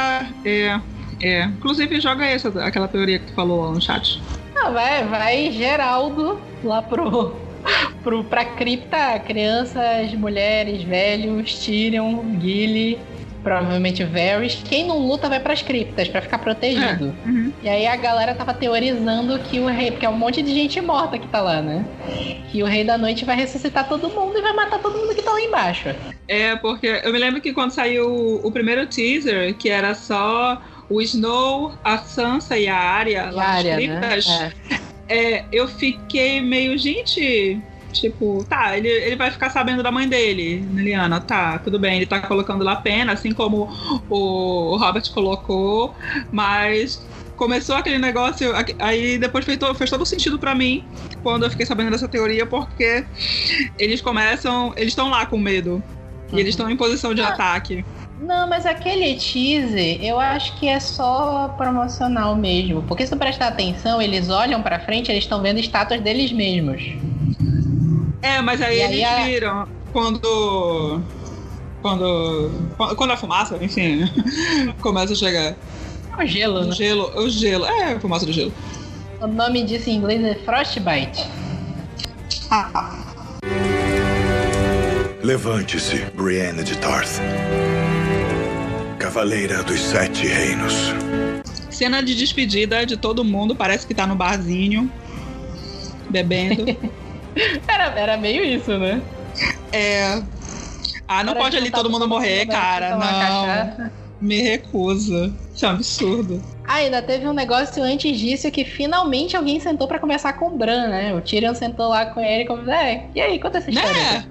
[0.48, 0.80] é,
[1.20, 1.44] é.
[1.44, 4.18] Inclusive joga essa, aquela teoria que tu falou no chat.
[4.56, 7.36] Ah, vai, vai Geraldo lá pro,
[8.02, 12.98] pro, pra cripta, crianças, mulheres, velhos, Tyrion, Gilly
[13.42, 14.62] provavelmente Varys.
[14.64, 17.14] Quem não luta vai pras criptas para ficar protegido.
[17.24, 17.28] É.
[17.28, 17.52] Uhum.
[17.62, 20.80] E aí a galera tava teorizando que o rei, porque é um monte de gente
[20.80, 21.84] morta que tá lá, né?
[22.50, 25.22] Que o rei da noite vai ressuscitar todo mundo e vai matar todo mundo que
[25.22, 25.88] tá lá embaixo.
[26.26, 31.00] É, porque eu me lembro que quando saiu o primeiro teaser, que era só o
[31.02, 34.52] Snow, a Sansa e a Arya, lá nas Arya, criptas, né?
[35.08, 37.60] é, eu fiquei meio, gente.
[38.00, 42.06] Tipo, tá, ele, ele vai ficar sabendo da mãe dele, Liliana, tá, tudo bem, ele
[42.06, 43.68] tá colocando lá pena, assim como
[44.08, 45.94] o, o Robert colocou,
[46.30, 47.00] mas
[47.36, 50.84] começou aquele negócio, aí depois fez todo, fez todo sentido para mim
[51.22, 53.04] quando eu fiquei sabendo dessa teoria, porque
[53.78, 55.82] eles começam, eles estão lá com medo,
[56.32, 57.28] e eles estão em posição de Ah.
[57.28, 57.84] ataque.
[58.20, 62.82] Não, mas aquele teaser, eu acho que é só promocional mesmo.
[62.82, 66.82] Porque se tu prestar atenção, eles olham pra frente, eles estão vendo estátuas deles mesmos.
[68.22, 71.00] É, mas aí E aí eles a- viram quando.
[71.82, 72.50] Quando.
[72.96, 74.04] Quando a fumaça, enfim,
[74.80, 75.54] começa a chegar.
[76.18, 76.72] É o gelo, O né?
[76.74, 77.64] gelo, o gelo.
[77.66, 78.52] É, a fumaça do gelo.
[79.20, 81.24] O nome disso em inglês é Frostbite.
[85.22, 87.20] Levante-se, Brienne de Tarth.
[88.98, 90.74] Cavaleira dos Sete Reinos.
[91.70, 94.90] Cena de despedida de todo mundo, parece que tá no barzinho,
[96.10, 96.64] bebendo.
[97.68, 99.00] Era, era meio isso, né?
[99.72, 100.22] É.
[101.06, 102.52] Ah, não Era pode ali juntar todo mundo morrer, né?
[102.52, 102.96] cara.
[102.96, 103.90] Não.
[104.20, 105.32] Me recusa.
[105.54, 106.42] Isso é um absurdo.
[106.66, 110.58] Ah, ainda teve um negócio antes disso que finalmente alguém sentou pra conversar com o
[110.58, 111.14] Bran, né?
[111.14, 113.92] O Tyrion sentou lá com ele e conversou, é, e aí, conta essa história.
[113.92, 114.24] Né?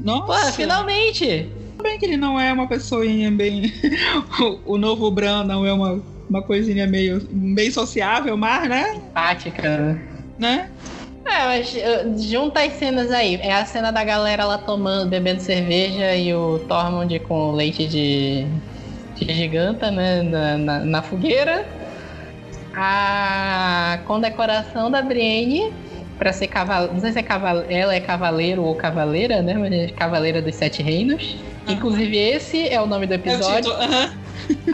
[0.00, 0.46] Nossa.
[0.46, 1.50] Pô, finalmente!
[1.82, 3.72] bem que ele não é uma pessoinha bem.
[4.64, 8.94] o, o novo Bran não é uma, uma coisinha meio bem sociável, mas, né?
[8.94, 10.00] Simpática.
[10.38, 10.70] né?
[11.24, 13.36] É, mas uh, junta as cenas aí.
[13.42, 18.46] É a cena da galera lá tomando, bebendo cerveja e o Tormund com leite de,
[19.16, 20.22] de giganta, né?
[20.22, 21.64] Na, na, na fogueira.
[22.74, 25.72] A condecoração da Brienne
[26.18, 26.94] pra ser cavaleiro.
[26.94, 29.54] Não sei se é caval ela é cavaleiro ou cavaleira, né?
[29.54, 31.36] Mas é cavaleira dos Sete Reinos.
[31.66, 31.76] Aham.
[31.76, 33.70] Inclusive, esse é o nome do É episódio.
[33.70, 33.74] título.
[33.82, 34.12] aham.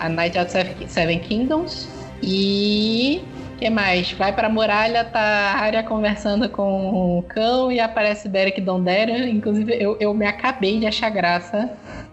[0.01, 1.89] A Night of Seven- Seven Kingdoms.
[2.23, 3.21] E.
[3.59, 4.13] O que mais?
[4.13, 9.27] Vai pra muralha, tá a Arya conversando com o cão e aparece Beric Dondarrion.
[9.27, 11.69] Inclusive, eu, eu me acabei de achar graça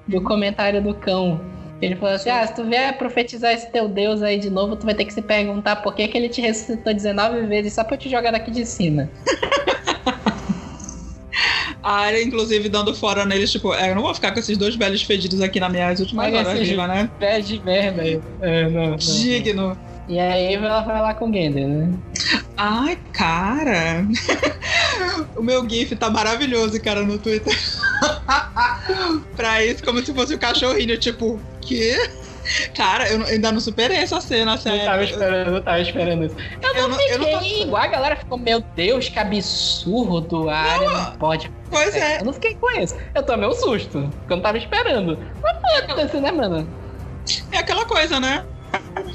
[0.08, 1.40] do comentário do cão.
[1.80, 4.88] Ele falou assim: Ah, se tu vier profetizar esse teu Deus aí de novo, tu
[4.88, 7.94] vai ter que se perguntar por que, que ele te ressuscitou 19 vezes só pra
[7.94, 9.08] eu te jogar daqui de cima.
[11.84, 14.76] A área, inclusive, dando fora neles, tipo, é, eu não vou ficar com esses dois
[14.76, 17.08] velhos fedidos aqui nas minhas últimas horas viva, né?
[17.20, 18.20] Pé de merda aí.
[18.42, 18.96] É, não, não.
[18.96, 19.78] Digno.
[20.08, 21.94] E aí ela vai lá com o Gender, né?
[22.58, 24.06] Ai, cara.
[25.36, 27.58] o meu GIF tá maravilhoso, cara, no Twitter.
[29.36, 31.98] pra isso, como se fosse o cachorrinho, tipo, quê?
[32.76, 35.04] Cara, eu ainda não superei essa cena, Não tava sério.
[35.04, 36.36] esperando, não tava esperando isso.
[36.62, 39.18] Eu não, Eu não- eu não tô- fiquei igual a galera ficou, meu Deus, que
[39.18, 41.52] absurdo, a área não pode.
[41.72, 42.20] Pois é.
[42.22, 42.96] Eu não fiquei com isso.
[43.16, 45.18] Eu tomei um susto, porque eu não tava esperando.
[45.42, 46.70] Mas foda-se, né, mano?
[47.52, 48.46] É aquela coisa, né?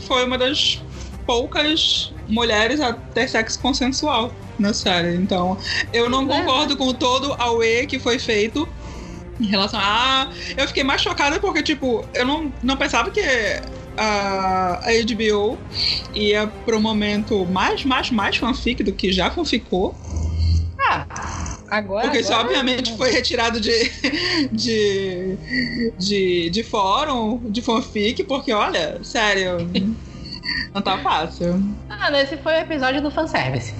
[0.06, 0.82] Foi uma das
[1.26, 5.16] poucas mulheres a ter sexo consensual na série.
[5.16, 5.56] Então,
[5.92, 8.68] eu não Pois é, concordo com todo o E que foi feito
[9.40, 10.30] em relação a.
[10.56, 13.20] Eu fiquei mais chocada porque, tipo, eu não, não pensava que
[13.96, 15.58] a, a HBO
[16.14, 19.94] ia pro momento mais, mais, mais fanfic do que já fanficou.
[21.70, 22.02] Agora.
[22.02, 23.70] Porque isso, agora- obviamente, foi retirado de,
[24.50, 25.36] de,
[25.98, 29.58] de, de fórum, de fanfic, porque, olha, sério,
[30.74, 31.62] não tá fácil.
[31.88, 33.72] Ah, nesse foi o episódio do fanservice.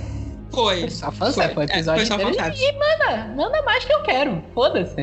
[0.52, 0.80] Foi.
[0.80, 2.34] Foi só fanservice, foi É, episódio foi só inteiro.
[2.36, 2.64] fanservice.
[2.64, 4.42] E manda, manda mais que eu quero.
[4.54, 5.00] Foda-se.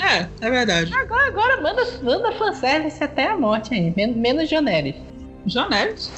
[0.00, 0.92] É, é verdade.
[0.94, 3.92] Agora, agora manda, manda fanservice até a morte aí.
[3.96, 4.94] Men- menos Joneris.
[5.46, 6.10] Jonelis?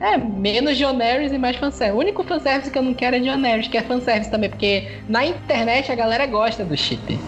[0.00, 1.96] É, menos Joneris e mais fanservice.
[1.96, 5.24] O único fanservice que eu não quero é Joneris, que é fanservice também, porque na
[5.24, 7.18] internet a galera gosta do chip.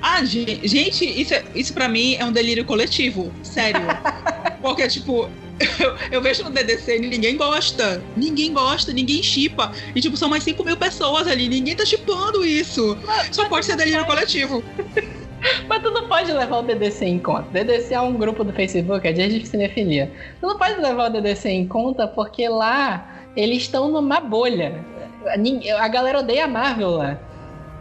[0.00, 3.32] Ah, ge- gente, isso, é- isso pra mim é um delírio coletivo.
[3.42, 3.80] Sério.
[4.62, 5.28] Porque, tipo,
[5.78, 8.02] eu, eu vejo no DDC e ninguém gosta.
[8.16, 9.70] Ninguém gosta, ninguém chipa.
[9.94, 11.48] E, tipo, são mais 5 mil pessoas ali.
[11.48, 12.96] Ninguém tá chipando isso.
[13.30, 14.64] Só pode ser delírio coletivo.
[15.68, 17.46] Mas tu não pode levar o DDC em conta.
[17.52, 20.10] DDC é um grupo do Facebook, é Dias de Cinefilia.
[20.40, 23.06] Tu não pode levar o DDC em conta porque lá
[23.36, 24.84] eles estão numa bolha.
[25.78, 27.18] A galera odeia a Marvel lá.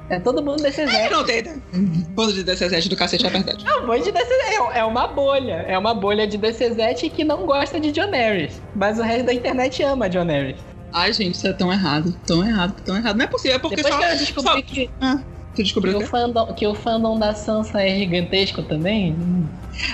[0.07, 1.13] É todo mundo desse É, exército.
[1.15, 1.43] não tem.
[2.09, 3.65] Bando de DCZ do cacete é verdade.
[3.67, 4.31] É um monte de DCZ.
[4.73, 5.65] É é uma bolha.
[5.67, 6.77] É uma bolha de DCZ
[7.11, 8.61] que não gosta de John Harris.
[8.75, 10.57] Mas o resto da internet ama John Harris.
[10.93, 12.13] Ai, gente, isso é tão errado.
[12.25, 13.17] Tão errado, tão errado.
[13.17, 13.99] Não é possível, é porque Depois só.
[13.99, 14.89] que eu descobri só- que,
[15.55, 19.13] Tu descobriu que, o fandom, que o fandom da Sansa é gigantesco também.
[19.13, 19.47] hum,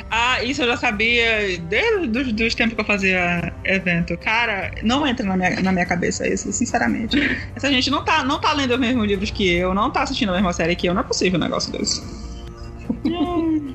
[0.10, 4.18] Ah, isso eu já sabia desde os dos tempos que eu fazia evento.
[4.18, 7.18] Cara, não entra na minha, na minha cabeça isso, sinceramente.
[7.56, 10.30] Essa gente não tá, não tá lendo os mesmos livros que eu, não tá assistindo
[10.30, 12.02] a mesma série que eu, não é possível um negócio desse.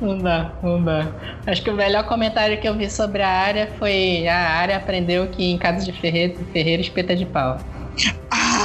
[0.00, 1.06] Não dá, não dá.
[1.46, 5.28] Acho que o melhor comentário que eu vi sobre a área foi a área aprendeu
[5.28, 7.60] que em casa de ferreiro, ferreiro espeta de pau.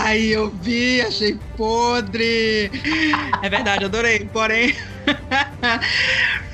[0.03, 2.71] Ai, eu vi, achei podre.
[3.41, 4.19] É verdade, adorei.
[4.31, 4.75] Porém.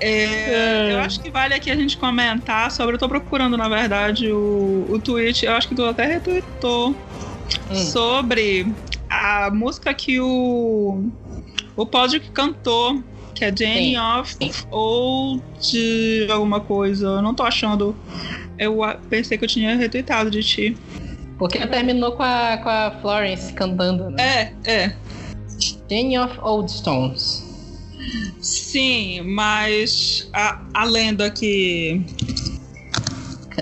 [0.00, 2.96] É, eu acho que vale aqui a gente comentar sobre.
[2.96, 5.46] Eu tô procurando, na verdade, o, o tweet.
[5.46, 6.94] Eu acho que tu até retweetou.
[7.70, 7.74] Hum.
[7.74, 8.70] Sobre
[9.08, 11.08] a música que o.
[11.76, 13.02] O Podrick cantou.
[13.34, 13.98] Que é Jane Sim.
[13.98, 15.42] of Old
[16.30, 17.06] alguma coisa.
[17.06, 17.96] Eu não tô achando.
[18.58, 20.76] Eu pensei que eu tinha retweetado de ti.
[21.38, 24.52] Porque terminou com a, com a Florence cantando, né?
[24.64, 24.92] É, é.
[25.90, 27.42] Jane of Old Stones.
[28.40, 32.04] Sim, mas a, a lenda que.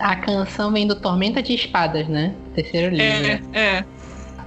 [0.00, 2.34] A canção vem do Tormenta de Espadas, né?
[2.54, 3.48] Terceiro livro.
[3.52, 3.84] É, é.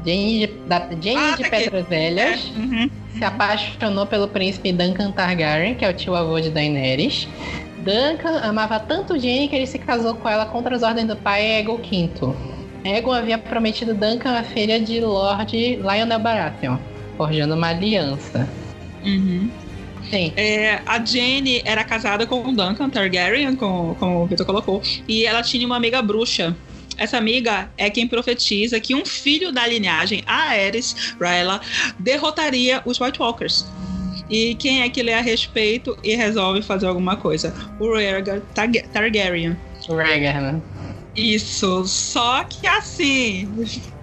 [0.05, 2.59] Jane de, da, Jane ah, de tá Pedras Velhas é.
[2.59, 2.89] uhum.
[3.17, 7.27] se apaixonou pelo príncipe Duncan Targaryen, que é o tio avô de Daenerys.
[7.77, 11.57] Duncan amava tanto Jane que ele se casou com ela contra as ordens do pai
[11.57, 12.09] Aegon V.
[12.85, 16.77] Aegon havia prometido Duncan a filha de Lord Lionel Baratheon,
[17.17, 18.47] forjando uma aliança.
[19.03, 19.49] Uhum.
[20.09, 20.31] Sim.
[20.37, 25.25] É, a Jane era casada com o Duncan Targaryen, como, como o Victor colocou, e
[25.25, 26.55] ela tinha uma amiga bruxa.
[26.95, 31.15] Essa amiga é quem profetiza que um filho da linhagem, a Aerys
[31.99, 33.65] derrotaria os White Walkers.
[34.29, 37.53] E quem é que lê a respeito e resolve fazer alguma coisa?
[37.79, 38.41] O Rhaegar
[38.93, 39.57] Targaryen.
[39.89, 40.61] O Rhaegar, né?
[41.15, 43.47] Isso, só que assim,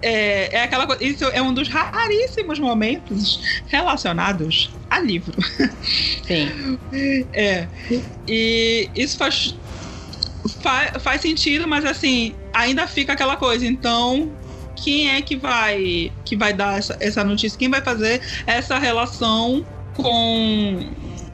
[0.01, 1.03] é, é aquela coisa.
[1.03, 5.33] Isso é um dos raríssimos momentos relacionados a livro.
[6.25, 6.79] Sim.
[7.33, 7.67] É.
[8.27, 9.55] E isso faz,
[10.61, 13.65] faz, faz sentido, mas assim, ainda fica aquela coisa.
[13.65, 14.31] Então,
[14.75, 17.57] quem é que vai que vai dar essa, essa notícia?
[17.57, 20.89] Quem vai fazer essa relação com,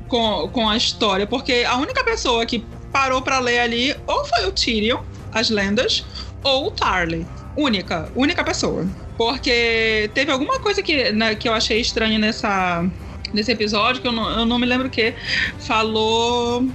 [0.08, 1.26] com, com a história?
[1.28, 6.06] Porque a única pessoa que parou para ler ali ou foi o Tyrion as lendas,
[6.44, 7.26] ou o Tarly.
[7.56, 8.88] Única, única pessoa.
[9.18, 12.86] Porque teve alguma coisa que, né, que eu achei estranha nessa,
[13.34, 15.14] nesse episódio, que eu não, eu não me lembro o que.
[15.60, 16.66] Falou.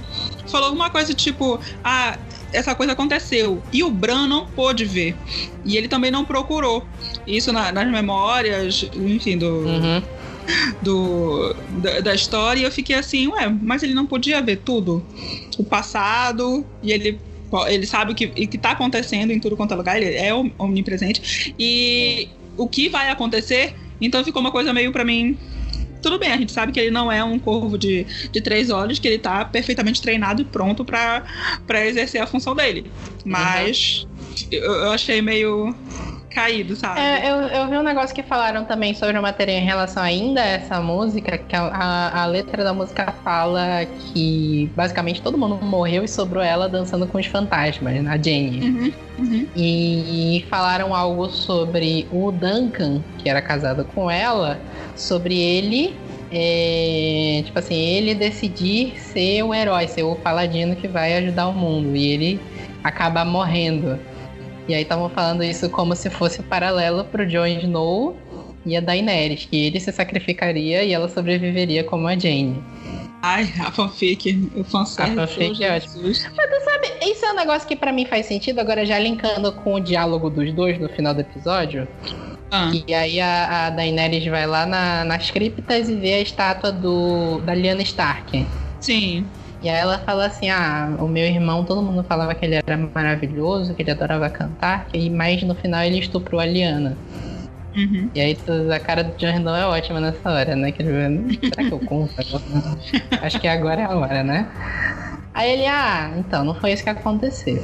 [0.47, 1.59] Falou alguma coisa tipo.
[1.83, 2.17] Ah,
[2.53, 3.61] essa coisa aconteceu.
[3.71, 5.15] E o Bran não pôde ver.
[5.65, 6.85] E ele também não procurou.
[7.25, 9.47] Isso na, nas memórias, enfim, do.
[9.47, 10.03] Uhum.
[10.79, 15.03] Do, da, da, história, e eu fiquei assim, ué, mas ele não podia ver tudo?
[15.57, 17.19] O passado, e ele
[17.67, 21.53] ele sabe o que, está acontecendo em tudo quanto é lugar, ele é omnipresente.
[21.57, 25.37] E o que vai acontecer, então ficou uma coisa meio para mim.
[26.01, 28.99] Tudo bem, a gente sabe que ele não é um corvo de, de três olhos,
[28.99, 31.23] que ele tá perfeitamente treinado e pronto para
[31.85, 32.85] exercer a função dele.
[33.25, 34.47] Mas uhum.
[34.51, 35.75] eu, eu achei meio
[36.35, 36.99] caído, sabe?
[36.99, 40.41] É, eu, eu vi um negócio que falaram também sobre a matéria em relação ainda
[40.41, 45.57] a essa música, que a, a, a, letra da música fala que basicamente todo mundo
[45.63, 48.59] morreu e sobrou ela dançando com os fantasmas, na Jane.
[48.61, 49.47] Uhum, uhum.
[49.55, 54.59] E, e falaram algo sobre o Duncan, que era casado com ela,
[54.95, 55.95] sobre ele
[56.31, 61.53] é, tipo assim, ele decidir ser o herói, ser o paladino que vai ajudar o
[61.53, 61.95] mundo.
[61.95, 62.39] E ele
[62.83, 63.97] acaba morrendo.
[64.67, 68.17] E aí estavam falando isso como se fosse paralelo pro Jon Snow
[68.65, 72.63] e a Daenerys, que ele se sacrificaria e ela sobreviveria como a Jane.
[73.21, 75.19] Ai, a fanfic, o fanservice.
[75.19, 76.03] A fanfic é ótimo.
[76.03, 79.51] Mas tu sabe, isso é um negócio que para mim faz sentido, agora já linkando
[79.51, 81.87] com o diálogo dos dois no final do episódio.
[82.51, 82.71] Ah.
[82.87, 87.39] E aí a, a Daenerys vai lá na, nas criptas e vê a estátua do,
[87.39, 88.45] da Lyanna Stark.
[88.79, 89.25] Sim.
[89.61, 92.77] E aí ela fala assim: ah, o meu irmão, todo mundo falava que ele era
[92.77, 96.97] maravilhoso, que ele adorava cantar, e mas no final ele estuprou a Liana.
[97.75, 98.09] Uhum.
[98.15, 98.37] E aí
[98.73, 100.71] a cara do Jordan é ótima nessa hora, né?
[100.71, 102.13] Que ele, será que eu conto?
[103.21, 104.47] Acho que agora é a hora, né?
[105.33, 107.61] Aí ele, ah, então, não foi isso que aconteceu.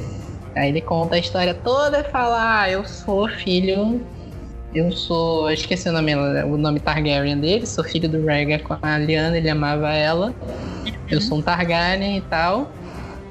[0.54, 4.04] Aí ele conta a história toda e fala, ah, eu sou filho.
[4.74, 5.48] Eu sou.
[5.48, 9.36] Eu esqueci o nome, o nome Targaryen dele, sou filho do Rhaegar com a Liana,
[9.36, 10.34] ele amava ela
[11.12, 12.72] eu sou um Targaryen e tal.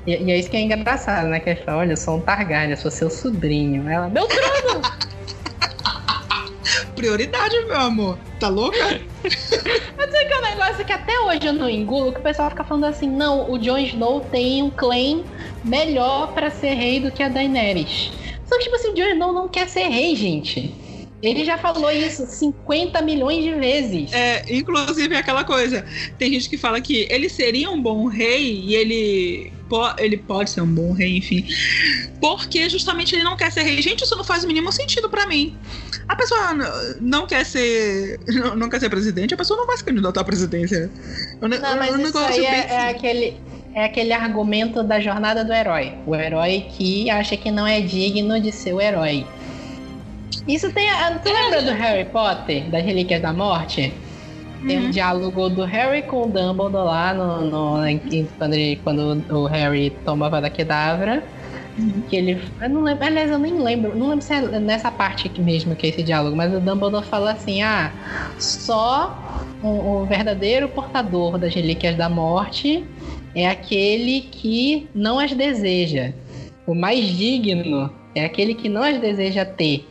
[0.05, 1.39] E, e, é isso que é engraçado, né?
[1.39, 3.89] Que ele fala, olha, eu sou um Targaryen, eu sou seu sobrinho.
[3.89, 4.81] Ela, meu trono!
[6.95, 8.17] Prioridade, meu amor.
[8.39, 9.01] Tá louca?
[9.23, 12.49] Mas é que é um negócio que até hoje eu não engulo, que o pessoal
[12.49, 15.23] fica falando assim, não, o Jon Snow tem um claim
[15.63, 18.11] melhor para ser rei do que a Daenerys.
[18.45, 20.75] Só que, tipo assim, o Jon Snow não quer ser rei, gente.
[21.21, 24.11] Ele já falou isso 50 milhões de vezes.
[24.11, 25.85] É, inclusive aquela coisa.
[26.17, 30.49] Tem gente que fala que ele seria um bom rei e ele po ele pode
[30.49, 31.47] ser um bom rei, enfim.
[32.19, 33.81] Porque justamente ele não quer ser rei.
[33.81, 35.55] Gente, isso não faz o mínimo sentido para mim.
[36.07, 36.53] A pessoa
[36.99, 38.19] não quer ser.
[38.57, 40.89] Não quer ser presidente, a pessoa não vai se candidatar à presidência.
[41.41, 43.37] Eu, não, mas eu, isso aí é, é aquele.
[43.73, 45.93] É aquele argumento da jornada do herói.
[46.05, 49.25] O herói que acha que não é digno de ser o herói.
[50.47, 50.87] Isso tem.
[51.23, 53.93] Tu lembra do Harry Potter, das Relíquias da Morte?
[54.65, 54.89] Tem um uhum.
[54.91, 59.89] diálogo do Harry com o Dumbledore lá no, no, em, quando, ele, quando o Harry
[60.05, 61.23] tomava da Kedavra.
[61.79, 62.03] Uhum.
[62.07, 62.41] Que ele.
[62.61, 63.05] Eu não lembro.
[63.05, 63.95] Aliás, eu nem lembro.
[63.95, 67.05] Não lembro se é nessa parte aqui mesmo que é esse diálogo, mas o Dumbledore
[67.05, 67.91] fala assim: ah,
[68.37, 69.17] só
[69.63, 72.85] o, o verdadeiro portador das relíquias da morte
[73.33, 76.13] é aquele que não as deseja.
[76.67, 79.87] O mais digno é aquele que não as deseja ter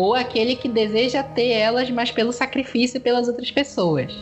[0.00, 4.12] ou aquele que deseja ter elas, mas pelo sacrifício pelas outras pessoas.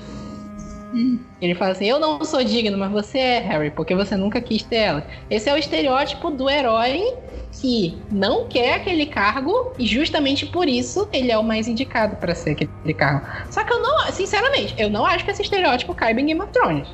[0.94, 1.18] Hum.
[1.40, 4.62] Ele fala assim: Eu não sou digno, mas você é, Harry, porque você nunca quis
[4.62, 5.04] ter elas.
[5.28, 7.14] Esse é o estereótipo do herói
[7.52, 12.34] que não quer aquele cargo e justamente por isso ele é o mais indicado para
[12.34, 13.26] ser aquele cargo.
[13.50, 16.52] Só que eu não, sinceramente, eu não acho que esse estereótipo caiba em Game of
[16.52, 16.88] Thrones.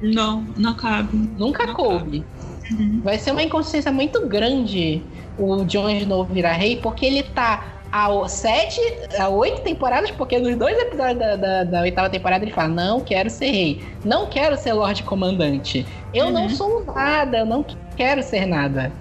[0.00, 1.16] Não, não cabe.
[1.38, 2.20] Nunca não coube.
[2.20, 2.24] Cabe.
[2.72, 3.00] Uhum.
[3.02, 5.02] Vai ser uma inconsciência muito grande
[5.38, 8.80] o Jon Snow virar rei, porque ele tá a sete,
[9.18, 13.00] a oito temporadas, porque nos dois episódios da, da, da, oitava temporada ele fala: Não
[13.00, 16.32] quero ser rei, não quero ser Lorde Comandante, eu uhum.
[16.32, 17.64] não sou nada, eu não
[17.96, 18.92] quero ser nada.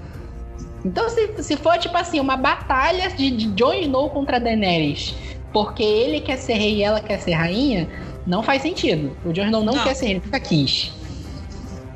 [0.86, 5.16] Então, se, se for tipo assim, uma batalha de, de Jon Snow contra Daenerys,
[5.52, 7.90] porque ele quer ser rei e ela quer ser rainha,
[8.26, 9.18] não faz sentido.
[9.26, 9.84] O Jon Snow não, não.
[9.84, 10.94] quer ser rei, ele nunca quis.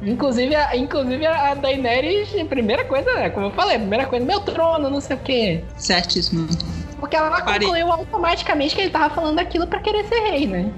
[0.02, 4.90] Inclusive, a, inclusive a Daenerys, primeira coisa, né, como eu falei, primeira coisa, meu trono,
[4.90, 5.64] não sei o quê.
[5.78, 6.48] Certíssimo.
[7.00, 7.66] Porque ela Pare.
[7.66, 10.72] concluiu automaticamente que ele tava falando aquilo para querer ser rei, né?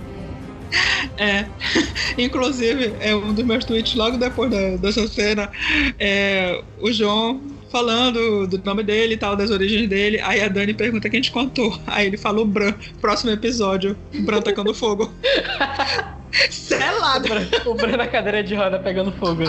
[1.18, 1.46] É,
[2.18, 5.50] inclusive, é um dos meus tweets logo depois da, dessa cena,
[6.00, 7.42] é, o João
[7.72, 10.20] falando do nome dele e tal, das origens dele.
[10.22, 11.80] Aí a Dani pergunta quem te contou.
[11.88, 12.74] Aí ele falou Bran.
[13.00, 15.12] Próximo episódio, Bran tacando fogo.
[16.50, 17.28] Selado.
[17.66, 19.44] O Bran na cadeira de roda pegando fogo.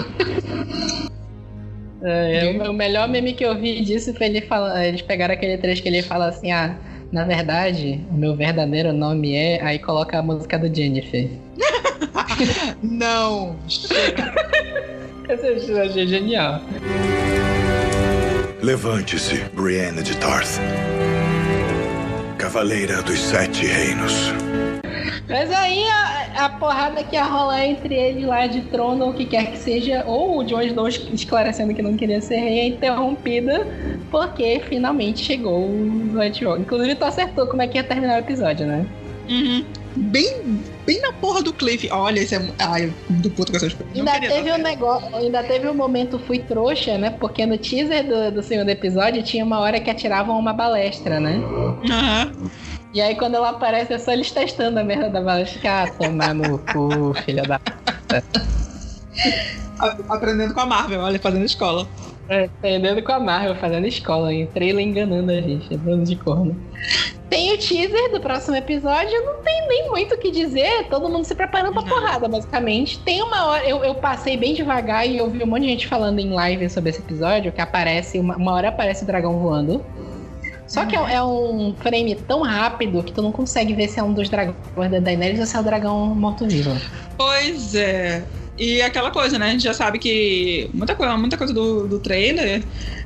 [2.04, 5.56] É, é, o melhor meme que eu vi disso foi ele fala, eles pegaram aquele
[5.58, 6.76] trecho que ele fala assim, ah,
[7.12, 9.62] na verdade, o meu verdadeiro nome é.
[9.62, 11.28] Aí coloca a música do Jennifer.
[12.82, 13.56] Não!
[15.28, 16.60] Esse eu achei genial.
[18.62, 20.58] Levante-se, Brienne de Tarth.
[22.38, 24.32] Cavaleira dos Sete Reinos.
[25.28, 29.14] Mas aí a, a, porrada que ia rolar entre eles lá de trono, ou o
[29.14, 32.66] que quer que seja, ou o Jon Snow esclarecendo que não queria ser rei, é
[32.66, 33.66] interrompida
[34.10, 36.62] porque finalmente chegou o White Walker.
[36.62, 38.84] Inclusive, tu acertou como é que ia terminar o episódio, né?
[39.28, 39.64] Uhum.
[39.94, 41.88] Bem, bem na porra do Cliff.
[41.90, 42.40] Olha, esse é.
[42.58, 43.96] Ai, do puto com essas coisas.
[43.96, 45.16] Ainda teve um negócio.
[45.16, 47.10] Ainda teve um momento fui trouxa, né?
[47.10, 51.36] Porque no teaser do, do segundo episódio tinha uma hora que atiravam uma balestra, né?
[51.90, 52.32] Aham.
[52.36, 52.50] Uhum.
[52.92, 55.82] E aí quando ela aparece é só eles testando a merda da balística.
[55.82, 57.60] Ah, tomar no cu, filha da
[60.08, 61.86] Aprendendo com a Marvel, olha, fazendo escola.
[62.28, 66.56] É, aprendendo com a Marvel, fazendo escola, em trailer enganando a gente, dando de corno.
[67.28, 71.24] Tem o teaser do próximo episódio, não tem nem muito o que dizer, todo mundo
[71.24, 72.98] se preparando pra porrada, basicamente.
[73.00, 76.20] Tem uma hora, eu, eu passei bem devagar e ouvi um monte de gente falando
[76.20, 79.84] em live sobre esse episódio, que aparece, uma, uma hora aparece o dragão voando.
[80.72, 84.02] Só que é, é, um frame tão rápido que tu não consegue ver se é
[84.02, 86.74] um dos dragões da Daenerys ou se é o dragão morto-vivo.
[87.14, 88.24] Pois é.
[88.58, 89.48] E aquela coisa, né?
[89.48, 92.64] A gente já sabe que muita coisa, muita coisa do, do trailer.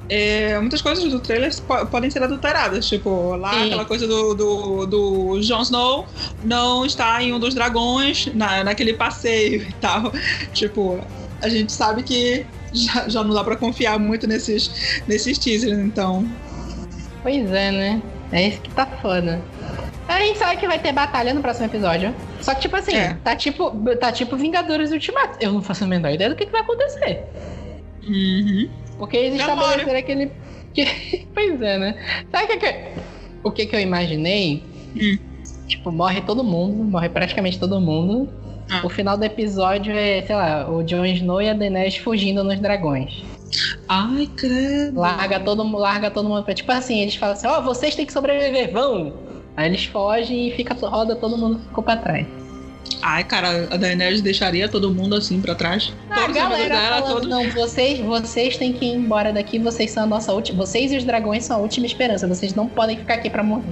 [0.08, 1.52] É, muitas coisas do trailer
[1.90, 2.88] podem ser adulteradas.
[2.88, 3.66] Tipo, lá Sim.
[3.66, 6.06] aquela coisa do, do, do Jon Snow
[6.44, 10.12] não está em um dos dragões na, naquele passeio e tal.
[10.54, 11.00] Tipo,
[11.42, 16.24] a gente sabe que já, já não dá pra confiar muito nesses, nesses teasers, então
[17.26, 18.02] Pois é, né?
[18.30, 19.42] É isso que tá foda.
[20.06, 22.14] A gente sabe que vai ter batalha no próximo episódio.
[22.40, 23.14] Só que, tipo assim, é.
[23.14, 25.36] tá tipo tá tipo Vingadores Ultimato.
[25.40, 27.24] Eu não faço a menor ideia do que, que vai acontecer.
[28.06, 28.70] Uhum.
[28.96, 30.30] Porque eles estabeleceram aquele.
[31.34, 31.96] pois é, né?
[32.30, 32.74] Sabe o que, que...
[33.42, 34.62] o que, que eu imaginei?
[34.94, 35.18] Hum.
[35.66, 38.32] Tipo, morre todo mundo, morre praticamente todo mundo.
[38.70, 38.82] Ah.
[38.84, 42.60] O final do episódio é, sei lá, o Jon Snow e a Daenerys fugindo nos
[42.60, 43.24] dragões.
[43.88, 44.98] Ai, credo.
[44.98, 46.54] Larga todo, larga todo mundo.
[46.54, 49.14] Tipo assim, eles falam assim: ó, oh, vocês têm que sobreviver, vão!
[49.56, 52.26] Aí eles fogem e fica, roda todo mundo ficou pra trás.
[53.02, 55.92] Ai, cara, a Daenerys deixaria todo mundo assim pra trás.
[56.10, 57.28] Ah, a galera dela, falando, todos...
[57.28, 60.64] não, vocês, vocês têm que ir embora daqui, vocês são a nossa última.
[60.64, 62.26] Vocês e os dragões são a última esperança.
[62.26, 63.64] Vocês não podem ficar aqui pra morrer.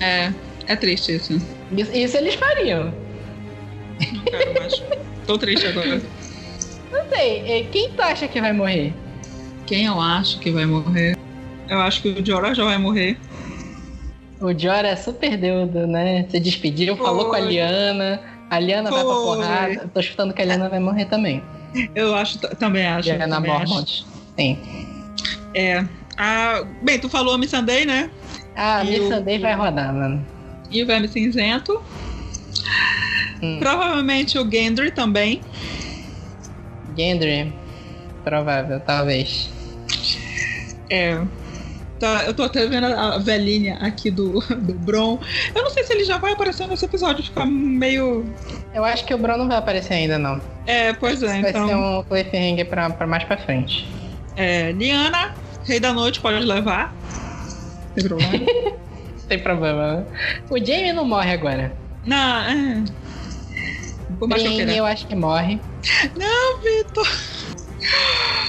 [0.00, 0.32] É,
[0.66, 1.40] é triste isso.
[1.72, 2.92] Isso, isso eles fariam.
[4.12, 4.82] Não quero mais.
[5.26, 6.00] Tô triste agora.
[6.92, 8.92] Não sei, é, quem tu acha que vai morrer?
[9.66, 11.16] Quem eu acho que vai morrer?
[11.68, 13.18] Eu acho que o Jorah já vai morrer.
[14.40, 16.26] O Jorah é super deudo, né?
[16.30, 17.48] Se despediu, falou com a Foi.
[17.48, 18.20] Liana.
[18.48, 19.24] A Liana vai pra Foi.
[19.36, 19.90] porrada.
[19.92, 21.42] Tô chutando que a Liana vai morrer também.
[21.94, 23.08] Eu acho, também acho.
[23.08, 23.40] Liana.
[23.40, 24.06] Mormont.
[24.38, 24.58] Sim.
[25.54, 25.84] É.
[26.16, 28.10] Ah, bem, tu falou a Missandei, né?
[28.54, 30.24] Ah, a Miss o- Sunday vai rodar, mano.
[30.70, 31.82] E o Verme Cinzento.
[33.42, 33.58] Hum.
[33.58, 35.42] Provavelmente o Gendry também.
[36.96, 37.52] Gendry.
[38.24, 39.50] Provável, talvez.
[40.90, 41.20] É.
[41.98, 45.18] Tá, eu tô até vendo a velhinha aqui do, do Bron.
[45.54, 48.26] Eu não sei se ele já vai aparecer nesse episódio, fica meio.
[48.74, 50.40] Eu acho que o Bron não vai aparecer ainda, não.
[50.66, 51.66] É, pois é, vai então.
[51.66, 53.88] ser um cliffhanger pra, pra mais pra frente.
[54.36, 55.34] É, Liana,
[55.64, 56.94] Rei da Noite, pode levar.
[57.94, 58.46] Tem problema.
[59.28, 60.06] Sem problema, né?
[60.50, 61.72] O Jamie não morre agora.
[62.04, 62.84] não, é.
[64.18, 65.58] Por mais eu eu acho que morre.
[66.16, 67.08] Não, Vitor.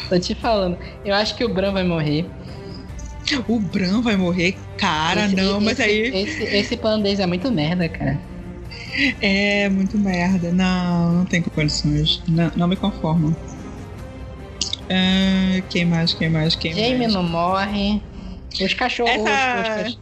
[0.09, 0.77] Tô te falando.
[1.03, 2.25] Eu acho que o Bran vai morrer.
[3.47, 4.57] O Bran vai morrer?
[4.77, 6.01] Cara, Esse- não, mas esse- aí.
[6.23, 8.19] Esse, esse deles é muito merda, cara.
[9.21, 10.51] É muito merda.
[10.51, 12.21] Não, não tem condições.
[12.27, 13.35] Não, não me conformo.
[14.89, 16.13] Ah, quem mais?
[16.13, 16.55] Quem mais?
[16.55, 17.13] Quem Jamie mais?
[17.13, 18.01] não morre.
[18.61, 19.11] Os cachorros.
[19.11, 19.99] Essa- Os, cachorros.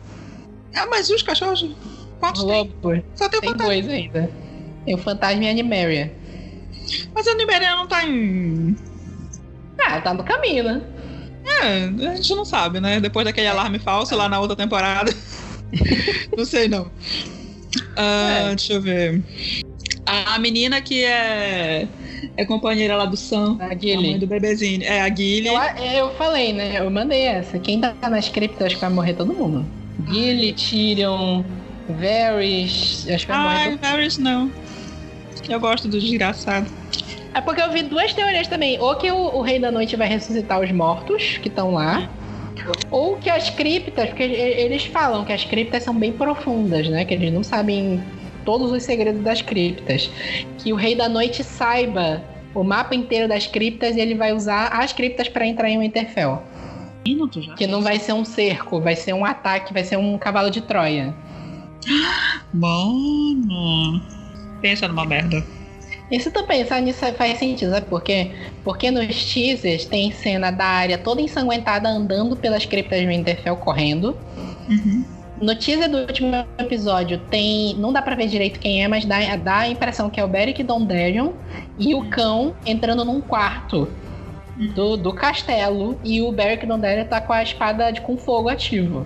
[0.76, 1.66] Ah, mas os cachorros?
[2.20, 3.04] Quantos Os tem?
[3.16, 3.66] Só tem Tem fantasma.
[3.74, 4.30] dois ainda.
[4.86, 6.14] Tem o fantasma e a Animaria.
[7.14, 8.76] Mas a Niberia não tá em.
[9.80, 10.82] Ah, tá no caminho, né?
[11.46, 13.00] É, a gente não sabe, né?
[13.00, 15.14] Depois daquele alarme falso lá na outra temporada.
[16.36, 16.90] não sei, não.
[17.96, 18.56] Ah, É.
[18.56, 19.22] Deixa eu ver.
[20.06, 21.88] A menina que é.
[22.38, 23.58] É companheira lá do Sam.
[23.60, 24.84] A A mãe do bebezinho.
[24.84, 25.48] É, a Gilly.
[25.48, 25.56] Eu,
[25.94, 26.80] eu falei, né?
[26.80, 27.58] Eu mandei essa.
[27.60, 29.66] Quem tá nas criptas acho que vai morrer todo mundo.
[30.08, 31.44] Gilly, Tyrion,
[31.90, 33.08] Varys.
[33.10, 34.52] Acho que vai morrer Ai, Varys não.
[35.48, 36.68] Eu gosto do desgraçado.
[37.36, 38.80] É porque eu vi duas teorias também.
[38.80, 42.10] Ou que o, o Rei da Noite vai ressuscitar os mortos que estão lá.
[42.90, 47.04] Ou que as criptas, porque eles falam que as criptas são bem profundas, né?
[47.04, 48.02] Que eles não sabem
[48.46, 50.10] todos os segredos das criptas.
[50.60, 52.24] Que o Rei da Noite saiba
[52.54, 56.42] o mapa inteiro das criptas e ele vai usar as criptas para entrar em Winterfell.
[57.06, 57.54] Minuto já.
[57.56, 60.62] Que não vai ser um cerco, vai ser um ataque, vai ser um cavalo de
[60.62, 61.14] Troia.
[62.54, 64.02] Mano.
[64.62, 65.44] Pensa numa merda.
[66.12, 68.32] E se tu pensar nisso faz sentido, sabe por quê?
[68.64, 74.16] Porque nos teasers tem cena da área toda ensanguentada andando pelas criptas de Winterfell correndo.
[74.70, 75.04] Uhum.
[75.42, 77.76] No teaser do último episódio tem.
[77.76, 80.28] Não dá pra ver direito quem é, mas dá, dá a impressão que é o
[80.28, 81.34] Beric Dondarrion
[81.78, 83.90] e o cão entrando num quarto
[84.74, 86.00] do, do castelo.
[86.04, 89.06] E o Beric Dondarrion tá com a espada de, com fogo ativo.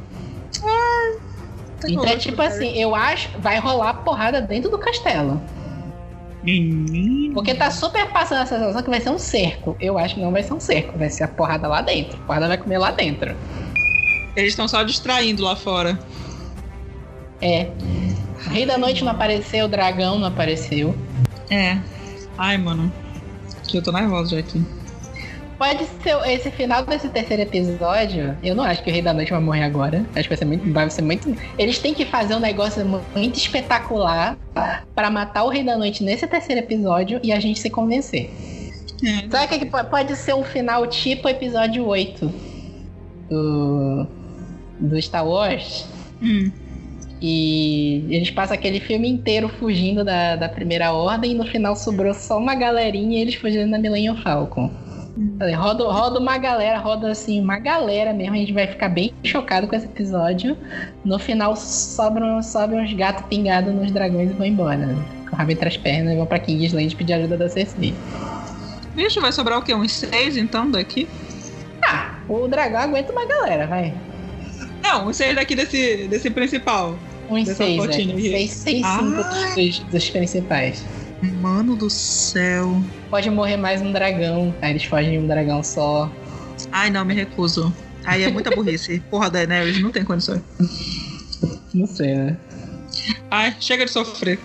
[1.87, 3.29] Então é tipo assim, eu acho.
[3.39, 5.41] Vai rolar porrada dentro do castelo.
[6.43, 7.33] Menino.
[7.33, 9.75] Porque tá super passando a sensação que vai ser um cerco.
[9.79, 12.17] Eu acho que não vai ser um cerco, vai ser a porrada lá dentro.
[12.17, 13.35] A porrada vai comer lá dentro.
[14.35, 15.99] Eles estão só distraindo lá fora.
[17.41, 17.69] É.
[18.45, 20.95] O Rei da Noite não apareceu, o dragão não apareceu.
[21.49, 21.77] É.
[22.37, 22.91] Ai, mano.
[23.67, 24.63] Que eu tô nervosa já aqui.
[25.59, 28.35] Pode ser esse final desse terceiro episódio.
[28.41, 30.05] Eu não acho que o Rei da Noite vai morrer agora.
[30.15, 30.71] Acho que vai ser muito.
[30.71, 32.83] Vai ser muito eles têm que fazer um negócio
[33.13, 34.37] muito espetacular
[34.95, 38.31] pra matar o Rei da Noite nesse terceiro episódio e a gente se convencer.
[39.03, 39.29] É.
[39.29, 42.33] Sabe o que, po- pode ser um final tipo episódio 8
[43.29, 44.07] do,
[44.79, 45.85] do Star Wars?
[46.21, 46.49] Hum.
[47.21, 52.13] E eles passam aquele filme inteiro fugindo da, da primeira ordem e no final sobrou
[52.13, 54.71] só uma galerinha e eles fugindo da Millennium Falcon.
[55.57, 59.67] Roda, roda uma galera, roda assim, uma galera mesmo, a gente vai ficar bem chocado
[59.67, 60.57] com esse episódio.
[61.03, 64.95] No final sobram, sobem uns gatos pingados nos dragões e vão embora.
[65.29, 67.93] Com o rabo entre as pernas e vão pra Kingsland pedir ajuda da Cersei.
[68.95, 69.73] Vixe, vai sobrar o quê?
[69.73, 71.07] Uns seis então daqui?
[71.85, 73.93] Ah, o dragão aguenta uma galera, vai.
[74.81, 76.97] Não, uns seis daqui desse, desse principal.
[77.29, 77.93] Uns seis, né?
[77.93, 78.99] Seis, seis, Ai.
[78.99, 80.85] cinco dos, dos principais.
[81.21, 82.81] Mano do céu.
[83.09, 84.53] Pode morrer mais um dragão.
[84.61, 86.09] Aí eles fogem de um dragão só.
[86.71, 87.73] Ai, não, me recuso.
[88.05, 88.99] Aí é muita burrice.
[89.11, 90.41] Porra, Daenerys, não tem condições.
[91.73, 92.37] Não sei, né?
[93.29, 94.39] Ai, chega de sofrer.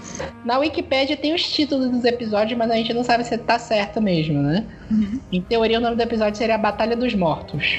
[0.45, 4.01] Na Wikipédia tem os títulos dos episódios, mas a gente não sabe se tá certo
[4.01, 4.67] mesmo, né?
[4.91, 5.21] Uhum.
[5.33, 7.79] Em teoria, o nome do episódio seria a Batalha dos Mortos.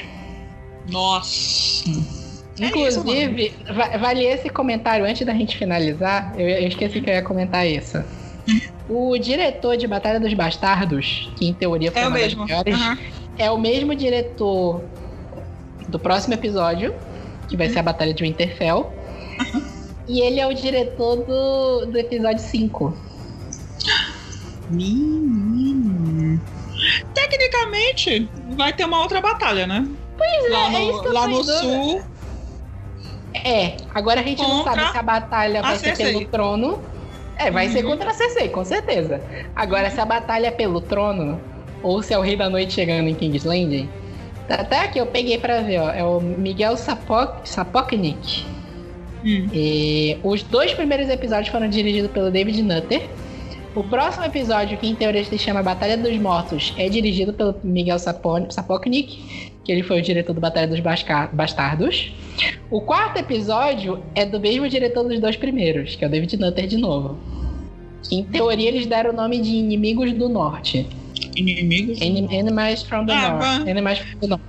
[0.90, 1.90] Nossa.
[2.58, 6.32] É Inclusive, va- vale esse comentário antes da gente finalizar.
[6.38, 8.02] Eu, eu esqueci que eu ia comentar isso.
[8.88, 12.46] O diretor de Batalha dos Bastardos, que em teoria foi É o mesmo.
[12.46, 12.98] piores, Aham.
[13.38, 14.82] é o mesmo diretor
[15.88, 16.94] do próximo episódio,
[17.48, 18.92] que vai ser a Batalha de Winterfell.
[20.08, 22.96] E ele é o diretor do, do episódio 5.
[24.70, 26.40] Menino.
[27.14, 29.86] tecnicamente vai ter uma outra batalha, né?
[30.16, 31.58] Pois lá é, no, é isso que eu lá no dúvida.
[31.60, 32.02] sul.
[33.34, 36.12] É, agora a gente não sabe se a batalha a vai ser Cersei.
[36.14, 36.80] pelo trono.
[37.38, 39.20] É, vai ser contra a Cersei, com certeza.
[39.54, 41.38] Agora, se a batalha é pelo trono,
[41.82, 43.88] ou se é o Rei da Noite chegando em King's Landing.
[44.48, 45.90] Tá até aqui, eu peguei pra ver, ó.
[45.90, 48.44] É o Miguel Sapok, Sapoknik.
[49.24, 49.48] Hum.
[49.52, 53.02] E os dois primeiros episódios foram dirigidos pelo David Nutter.
[53.74, 57.98] O próximo episódio, que em teoria se chama Batalha dos Mortos, é dirigido pelo Miguel
[57.98, 62.12] Sapo- Sapoknik, que ele foi o diretor do Batalha dos Basca- Bastardos.
[62.70, 66.68] O quarto episódio é do mesmo diretor dos dois primeiros, que é o David Nutter
[66.68, 67.18] de novo.
[68.12, 70.86] Em teoria, eles deram o nome de Inimigos do Norte.
[71.34, 72.00] Inimigos.
[72.00, 73.42] Enim- Enemies from the Ah, North.
[73.42, 73.70] vai.
[73.70, 74.42] Enemies from the North.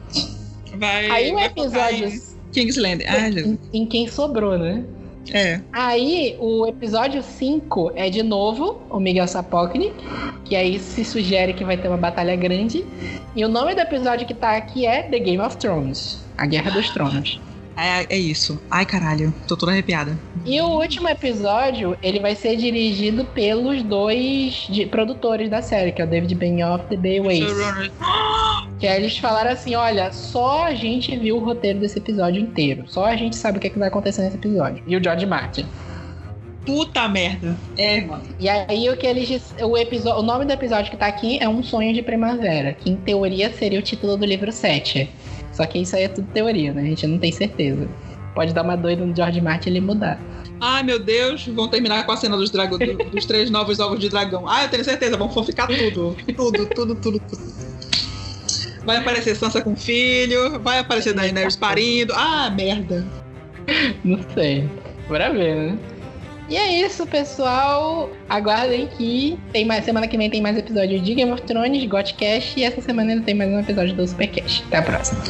[0.78, 3.04] Vai, Aí focar episódio em Kingsland.
[3.08, 4.84] Ah, em, em quem sobrou, né?
[5.34, 5.62] É.
[5.74, 9.94] Aí, o episódio 5 é de novo o Miguel Sapoknik,
[10.46, 12.86] que aí se sugere que vai ter uma batalha grande.
[13.36, 16.72] E o nome do episódio que tá aqui é The Game of Thrones A Guerra
[16.72, 17.40] dos Tronos.
[17.76, 18.06] é.
[18.10, 18.60] É isso.
[18.72, 19.34] Ai, caralho.
[19.48, 20.18] Tô toda arrepiada.
[20.46, 26.02] E o último episódio, ele vai ser dirigido pelos dois de- produtores da série, que
[26.02, 27.44] é o David Benioff e The Bay Ways.
[28.80, 32.84] Que aí eles falaram assim: olha, só a gente viu o roteiro desse episódio inteiro.
[32.88, 34.84] Só a gente sabe o que, é que vai acontecer nesse episódio.
[34.88, 35.66] E o George Martin.
[36.66, 37.56] Puta merda.
[37.78, 38.24] É, mano.
[38.40, 41.48] E aí o que eles o episódio, o nome do episódio que tá aqui é
[41.48, 45.10] Um Sonho de Primavera, que em teoria seria o título do livro 7.
[45.54, 46.82] Só que isso aí é tudo teoria, né?
[46.82, 47.88] A gente não tem certeza.
[48.36, 50.20] Pode dar uma doida no George Martin ele mudar.
[50.60, 51.48] Ai, meu Deus.
[51.48, 54.44] Vão terminar com a cena dos, dragão, do- dos três novos ovos de dragão.
[54.48, 55.16] Ah, eu tenho certeza.
[55.16, 56.16] Vão ficar tudo.
[56.36, 57.78] Tudo, tudo, tudo, tudo.
[58.88, 60.62] Vai aparecer Sansa com filho.
[60.62, 62.14] Vai aparecer Daenerys parindo.
[62.16, 63.06] Ah, merda.
[64.06, 64.68] Não sei.
[65.10, 65.78] Bora ver, né?
[66.50, 68.10] E é isso, pessoal.
[68.30, 72.58] Aguardem que tem mais semana que vem tem mais episódio de Game of Thrones, Godcast
[72.58, 74.64] e essa semana ainda tem mais um episódio do Supercast.
[74.68, 75.22] Até a próxima.